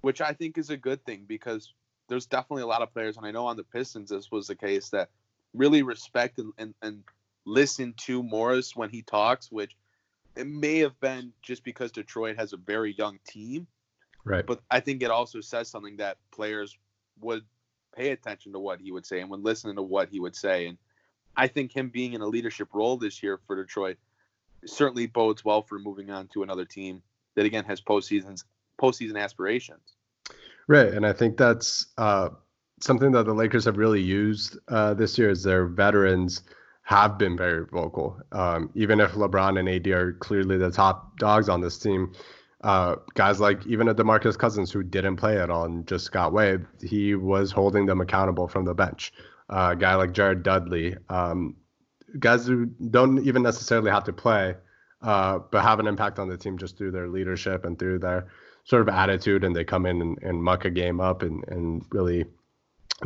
which 0.00 0.22
I 0.22 0.32
think 0.32 0.56
is 0.56 0.70
a 0.70 0.78
good 0.78 1.04
thing 1.04 1.24
because 1.28 1.74
there's 2.08 2.26
definitely 2.26 2.62
a 2.62 2.66
lot 2.66 2.82
of 2.82 2.92
players, 2.92 3.16
and 3.16 3.26
I 3.26 3.30
know 3.30 3.46
on 3.46 3.56
the 3.56 3.64
Pistons 3.64 4.10
this 4.10 4.30
was 4.30 4.46
the 4.46 4.54
case 4.54 4.90
that 4.90 5.10
really 5.54 5.82
respect 5.82 6.38
and, 6.38 6.52
and, 6.58 6.74
and 6.82 7.04
listen 7.44 7.94
to 7.98 8.22
Morris 8.22 8.74
when 8.74 8.90
he 8.90 9.02
talks, 9.02 9.50
which 9.50 9.76
it 10.36 10.46
may 10.46 10.78
have 10.78 10.98
been 11.00 11.32
just 11.42 11.64
because 11.64 11.92
Detroit 11.92 12.36
has 12.36 12.52
a 12.52 12.56
very 12.56 12.94
young 12.94 13.18
team. 13.26 13.66
Right. 14.24 14.46
But 14.46 14.60
I 14.70 14.80
think 14.80 15.02
it 15.02 15.10
also 15.10 15.40
says 15.40 15.68
something 15.68 15.96
that 15.96 16.18
players 16.30 16.76
would 17.20 17.44
pay 17.96 18.10
attention 18.10 18.52
to 18.52 18.58
what 18.58 18.80
he 18.80 18.92
would 18.92 19.06
say 19.06 19.20
and 19.20 19.30
would 19.30 19.42
listen 19.42 19.74
to 19.74 19.82
what 19.82 20.08
he 20.10 20.20
would 20.20 20.36
say. 20.36 20.66
And 20.66 20.78
I 21.36 21.48
think 21.48 21.74
him 21.74 21.88
being 21.88 22.12
in 22.12 22.20
a 22.20 22.26
leadership 22.26 22.68
role 22.72 22.96
this 22.96 23.22
year 23.22 23.40
for 23.46 23.56
Detroit 23.56 23.96
certainly 24.64 25.06
bodes 25.06 25.44
well 25.44 25.62
for 25.62 25.78
moving 25.78 26.10
on 26.10 26.28
to 26.28 26.42
another 26.42 26.64
team 26.64 27.02
that 27.34 27.46
again 27.46 27.64
has 27.64 27.80
postseasons 27.80 28.44
postseason 28.80 29.18
aspirations. 29.18 29.94
Right, 30.68 30.92
and 30.92 31.06
I 31.06 31.14
think 31.14 31.38
that's 31.38 31.86
uh, 31.96 32.28
something 32.80 33.10
that 33.12 33.24
the 33.24 33.32
Lakers 33.32 33.64
have 33.64 33.78
really 33.78 34.02
used 34.02 34.58
uh, 34.68 34.92
this 34.92 35.16
year 35.18 35.30
is 35.30 35.42
their 35.42 35.66
veterans 35.66 36.42
have 36.82 37.18
been 37.18 37.36
very 37.38 37.64
vocal. 37.64 38.20
Um, 38.32 38.70
even 38.74 39.00
if 39.00 39.12
LeBron 39.12 39.58
and 39.58 39.68
AD 39.68 39.86
are 39.88 40.12
clearly 40.14 40.58
the 40.58 40.70
top 40.70 41.18
dogs 41.18 41.48
on 41.48 41.62
this 41.62 41.78
team, 41.78 42.12
uh, 42.64 42.96
guys 43.14 43.40
like 43.40 43.66
even 43.66 43.88
a 43.88 43.94
DeMarcus 43.94 44.38
Cousins 44.38 44.70
who 44.70 44.82
didn't 44.82 45.16
play 45.16 45.38
at 45.40 45.48
all 45.48 45.64
and 45.64 45.86
just 45.86 46.12
got 46.12 46.34
waived, 46.34 46.66
he 46.82 47.14
was 47.14 47.50
holding 47.50 47.86
them 47.86 48.02
accountable 48.02 48.46
from 48.46 48.66
the 48.66 48.74
bench. 48.74 49.12
Uh, 49.48 49.70
a 49.72 49.76
guy 49.76 49.94
like 49.94 50.12
Jared 50.12 50.42
Dudley, 50.42 50.96
um, 51.08 51.56
guys 52.18 52.46
who 52.46 52.66
don't 52.66 53.24
even 53.26 53.42
necessarily 53.42 53.90
have 53.90 54.04
to 54.04 54.12
play, 54.12 54.54
uh, 55.00 55.38
but 55.50 55.62
have 55.62 55.80
an 55.80 55.86
impact 55.86 56.18
on 56.18 56.28
the 56.28 56.36
team 56.36 56.58
just 56.58 56.76
through 56.76 56.90
their 56.90 57.08
leadership 57.08 57.64
and 57.64 57.78
through 57.78 58.00
their 58.00 58.28
sort 58.68 58.82
of 58.82 58.88
attitude, 58.88 59.44
and 59.44 59.56
they 59.56 59.64
come 59.64 59.86
in 59.86 60.02
and, 60.02 60.18
and 60.22 60.44
muck 60.44 60.66
a 60.66 60.70
game 60.70 61.00
up 61.00 61.22
and, 61.22 61.42
and 61.48 61.82
really 61.90 62.26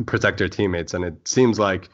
protect 0.05 0.37
their 0.37 0.49
teammates. 0.49 0.93
And 0.93 1.05
it 1.05 1.25
seems 1.25 1.57
like, 1.57 1.89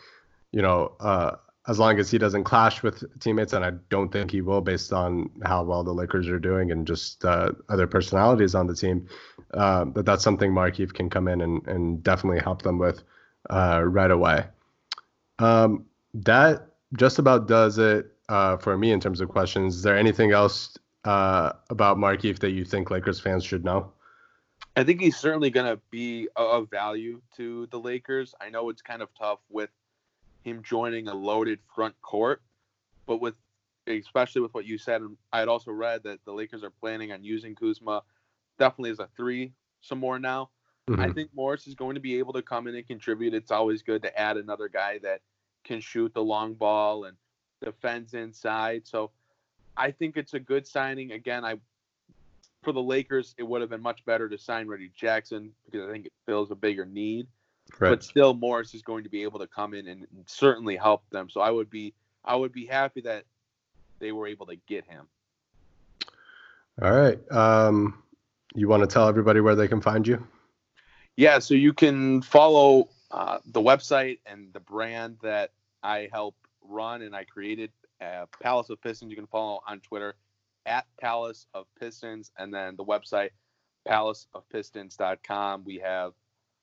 you 0.52 0.62
know, 0.64 0.94
uh, 1.00 1.36
as 1.68 1.78
long 1.78 2.00
as 2.00 2.10
he 2.10 2.18
doesn't 2.18 2.46
clash 2.46 2.82
with 2.82 3.04
teammates, 3.20 3.54
and 3.54 3.64
I 3.64 3.72
don't 3.90 4.12
think 4.12 4.32
he 4.32 4.42
will, 4.42 4.62
based 4.62 4.92
on 4.92 5.30
how 5.44 5.64
well 5.64 5.84
the 5.84 5.94
Lakers 5.94 6.28
are 6.28 6.40
doing 6.40 6.72
and 6.72 6.88
just 6.88 7.24
uh, 7.24 7.52
other 7.70 7.86
personalities 7.86 8.56
on 8.56 8.66
the 8.66 8.74
team. 8.74 9.08
Uh, 9.54 9.86
but 9.86 10.04
that's 10.04 10.24
something 10.24 10.52
Markieff 10.52 10.92
can 10.92 11.08
come 11.08 11.28
in 11.28 11.42
and, 11.42 11.68
and 11.68 12.04
definitely 12.04 12.40
help 12.40 12.64
them 12.64 12.80
with 12.80 13.04
uh, 13.52 13.84
right 13.86 14.10
away. 14.10 14.46
Um, 15.38 15.86
that 16.16 16.70
just 16.98 17.20
about 17.20 17.48
does 17.48 17.78
it 17.78 18.08
uh, 18.30 18.58
for 18.58 18.76
me 18.76 18.92
in 18.92 19.00
terms 19.00 19.22
of 19.22 19.30
questions. 19.30 19.76
Is 19.76 19.84
there 19.84 19.98
anything 19.98 20.32
else 20.32 20.76
uh, 21.06 21.54
about 21.70 21.98
Markieff 21.98 22.40
that 22.40 22.52
you 22.52 22.66
think 22.66 22.92
Lakers 22.92 23.20
fans 23.20 23.44
should 23.44 23.64
know? 23.64 23.92
I 24.76 24.84
think 24.84 25.02
he's 25.02 25.18
certainly 25.18 25.50
going 25.50 25.66
to 25.66 25.82
be 25.90 26.28
of 26.36 26.70
value 26.70 27.22
to 27.38 27.68
the 27.68 27.80
Lakers. 27.80 28.34
I 28.40 28.50
know 28.50 28.70
it's 28.70 28.82
kind 28.82 29.02
of 29.02 29.10
tough 29.18 29.40
with 29.50 29.70
him 30.44 30.62
joining 30.64 31.08
a 31.08 31.14
loaded 31.14 31.60
front 31.74 32.00
court. 32.02 32.42
But 33.06 33.22
with 33.22 33.36
especially 33.88 34.42
with 34.42 34.54
what 34.54 34.66
you 34.66 34.78
said, 34.78 35.02
and 35.02 35.18
I 35.34 35.40
had 35.40 35.48
also 35.48 35.72
read 35.72 36.04
that 36.04 36.20
the 36.26 36.32
Lakers 36.32 36.64
are 36.64 36.70
planning 36.70 37.12
on 37.12 37.24
using 37.24 37.56
Kuzma 37.56 38.04
definitely 38.60 38.92
as 38.92 39.00
a 39.00 39.10
three 39.18 39.54
some 39.82 39.98
more 40.00 40.20
now. 40.20 40.50
Mm-hmm. 40.90 41.02
I 41.02 41.12
think 41.12 41.30
Morris 41.34 41.68
is 41.68 41.76
going 41.76 41.96
to 41.96 42.02
be 42.02 42.18
able 42.20 42.34
to 42.34 42.42
come 42.42 42.68
in 42.68 42.76
and 42.76 42.86
contribute. 42.86 43.34
It's 43.34 43.52
always 43.52 43.82
good 43.82 44.02
to 44.04 44.20
add 44.20 44.38
another 44.38 44.70
guy 44.70 45.00
that 45.04 45.22
can 45.64 45.82
shoot 45.82 46.14
the 46.14 46.24
long 46.24 46.54
ball 46.54 47.06
and 47.06 47.18
defends 47.64 48.14
inside. 48.14 48.88
So 48.88 49.12
I 49.80 49.92
think 49.92 50.18
it's 50.18 50.34
a 50.34 50.39
good 50.39 50.68
signing. 50.68 51.13
Again, 51.13 51.46
I 51.46 51.56
for 52.63 52.74
the 52.74 52.82
Lakers, 52.82 53.34
it 53.38 53.44
would 53.44 53.62
have 53.62 53.70
been 53.70 53.82
much 53.82 54.04
better 54.06 54.28
to 54.28 54.38
sign 54.38 54.68
Reggie 54.68 54.92
Jackson 54.94 55.54
because 55.65 55.88
I 55.88 55.92
think 55.94 56.08
it 56.08 56.12
fills 56.26 56.52
a 56.52 56.56
bigger 56.56 56.86
need. 56.86 57.26
Right. 57.80 57.89
But 57.89 58.04
still, 58.04 58.34
Morris 58.34 58.74
is 58.74 58.82
going 58.82 59.04
to 59.06 59.10
be 59.10 59.24
able 59.24 59.39
to 59.39 59.48
come 59.48 59.74
in 59.74 59.88
and 59.88 60.06
certainly 60.26 60.76
help 60.76 61.10
them. 61.12 61.30
So 61.30 61.39
I 61.39 61.50
would 61.50 61.70
be 61.70 61.94
I 62.26 62.36
would 62.36 62.52
be 62.52 62.65
happy 62.65 63.02
that 63.02 63.24
they 64.00 64.12
were 64.12 64.28
able 64.28 64.46
to 64.48 64.58
get 64.68 64.86
him. 64.86 65.08
All 66.82 66.92
right. 66.92 67.20
Um, 67.32 68.04
you 68.56 68.68
want 68.68 68.82
to 68.82 68.88
tell 68.88 69.08
everybody 69.08 69.39
where 69.39 69.56
they 69.56 69.68
can 69.68 69.82
find 69.82 70.08
you? 70.08 70.26
Yeah, 71.15 71.39
so 71.39 71.54
you 71.54 71.74
can 71.74 72.22
follow 72.22 72.89
uh, 73.12 73.39
the 73.46 73.62
website 73.62 74.20
and 74.26 74.54
the 74.54 74.62
brand 74.62 75.18
that 75.22 75.52
I 75.84 76.10
help 76.12 76.36
run 76.63 77.02
and 77.02 77.15
I 77.15 77.26
created, 77.26 77.72
uh, 78.02 78.26
Palace 78.42 78.70
of 78.70 78.82
Pistons. 78.82 79.10
You 79.10 79.18
can 79.18 79.28
follow 79.28 79.62
on 79.68 79.80
Twitter 79.82 80.16
at 80.66 80.86
Palace 81.00 81.48
of 81.54 81.66
Pistons, 81.80 82.32
and 82.38 82.54
then 82.54 82.76
the 82.76 82.86
website 82.86 83.30
palaceofpistons.com. 83.88 85.64
We 85.66 85.78
have 85.78 86.14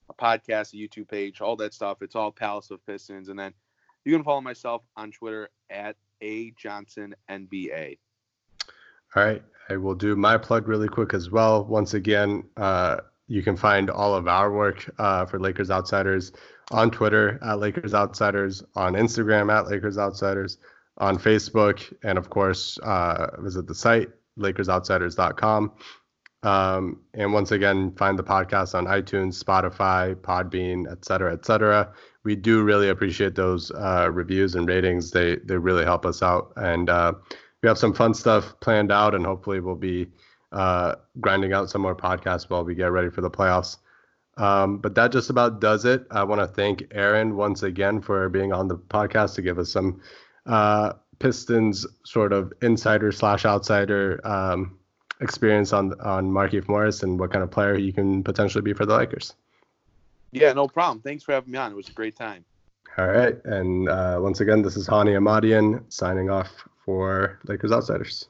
a 0.09 0.13
podcast, 0.13 0.73
a 0.73 0.77
YouTube 0.77 1.09
page, 1.09 1.41
all 1.41 1.55
that 1.57 1.73
stuff. 1.73 2.01
It's 2.01 2.15
all 2.15 2.31
Palace 2.31 2.71
of 2.71 2.85
Pistons. 2.85 3.29
And 3.29 3.37
then 3.37 3.53
you 4.05 4.13
can 4.13 4.23
follow 4.23 4.41
myself 4.41 4.83
on 4.95 5.11
Twitter 5.11 5.49
at 5.69 5.95
A 6.21 6.51
Johnson 6.51 7.15
NBA. 7.29 7.97
All 9.15 9.23
right. 9.23 9.43
I 9.69 9.75
will 9.75 9.95
do 9.95 10.15
my 10.15 10.37
plug 10.37 10.67
really 10.67 10.87
quick 10.87 11.13
as 11.13 11.29
well. 11.29 11.65
Once 11.65 11.93
again, 11.93 12.43
uh, 12.55 12.97
you 13.27 13.43
can 13.43 13.57
find 13.57 13.89
all 13.89 14.15
of 14.15 14.27
our 14.27 14.51
work 14.51 14.89
uh, 14.97 15.25
for 15.25 15.39
Lakers 15.39 15.69
Outsiders 15.69 16.31
on 16.71 16.89
Twitter 16.89 17.39
at 17.43 17.59
Lakers 17.59 17.93
Outsiders, 17.93 18.63
on 18.75 18.93
Instagram 18.93 19.53
at 19.53 19.67
Lakers 19.67 19.97
Outsiders, 19.97 20.57
on 20.97 21.17
Facebook, 21.17 21.93
and 22.03 22.17
of 22.17 22.29
course, 22.29 22.77
uh, 22.79 23.39
visit 23.39 23.67
the 23.67 23.75
site, 23.75 24.09
LakersOutsiders.com. 24.39 25.71
Um, 26.43 27.01
and 27.13 27.33
once 27.33 27.51
again, 27.51 27.91
find 27.95 28.17
the 28.17 28.23
podcast 28.23 28.75
on 28.75 28.85
iTunes, 28.85 29.43
Spotify, 29.43 30.15
Podbean, 30.15 30.89
et 30.91 31.03
cetera, 31.03 31.33
et 31.33 31.45
cetera. 31.45 31.91
We 32.23 32.35
do 32.35 32.63
really 32.63 32.89
appreciate 32.89 33.35
those 33.35 33.71
uh, 33.71 34.09
reviews 34.11 34.55
and 34.55 34.67
ratings. 34.67 35.11
They 35.11 35.37
they 35.37 35.57
really 35.57 35.83
help 35.83 36.05
us 36.05 36.21
out, 36.21 36.53
and 36.55 36.89
uh, 36.89 37.13
we 37.63 37.67
have 37.67 37.77
some 37.77 37.93
fun 37.93 38.13
stuff 38.13 38.53
planned 38.59 38.91
out, 38.91 39.15
and 39.15 39.25
hopefully 39.25 39.59
we'll 39.59 39.75
be 39.75 40.07
uh, 40.51 40.95
grinding 41.19 41.53
out 41.53 41.69
some 41.69 41.81
more 41.81 41.95
podcasts 41.95 42.49
while 42.49 42.63
we 42.63 42.75
get 42.75 42.91
ready 42.91 43.09
for 43.09 43.21
the 43.21 43.31
playoffs. 43.31 43.77
Um, 44.37 44.77
but 44.77 44.93
that 44.95 45.11
just 45.11 45.31
about 45.31 45.59
does 45.59 45.83
it. 45.85 46.05
I 46.11 46.23
want 46.23 46.41
to 46.41 46.47
thank 46.47 46.85
Aaron 46.91 47.35
once 47.35 47.63
again 47.63 48.01
for 48.01 48.29
being 48.29 48.53
on 48.53 48.67
the 48.67 48.77
podcast 48.77 49.33
to 49.35 49.41
give 49.41 49.57
us 49.57 49.71
some 49.71 49.99
uh, 50.47 50.93
Pistons 51.19 51.85
sort 52.03 52.33
of 52.33 52.53
insider 52.61 53.11
slash 53.11 53.45
outsider 53.45 54.19
um, 54.23 54.77
experience 55.21 55.73
on 55.73 55.99
on 56.01 56.29
Markieff 56.29 56.67
Morris 56.67 57.03
and 57.03 57.19
what 57.19 57.31
kind 57.31 57.43
of 57.43 57.51
player 57.51 57.75
he 57.75 57.91
can 57.91 58.23
potentially 58.23 58.61
be 58.61 58.73
for 58.73 58.85
the 58.85 58.95
Lakers. 58.95 59.33
Yeah, 60.31 60.53
no 60.53 60.67
problem. 60.67 61.01
Thanks 61.01 61.23
for 61.23 61.33
having 61.33 61.51
me 61.51 61.57
on. 61.57 61.71
It 61.71 61.75
was 61.75 61.89
a 61.89 61.93
great 61.93 62.15
time. 62.15 62.45
All 62.97 63.07
right. 63.07 63.37
And 63.45 63.89
uh, 63.89 64.19
once 64.21 64.41
again, 64.41 64.61
this 64.61 64.75
is 64.75 64.87
Hani 64.87 65.15
Amadian 65.15 65.83
signing 65.89 66.29
off 66.29 66.49
for 66.83 67.39
Lakers 67.45 67.71
Outsiders. 67.71 68.27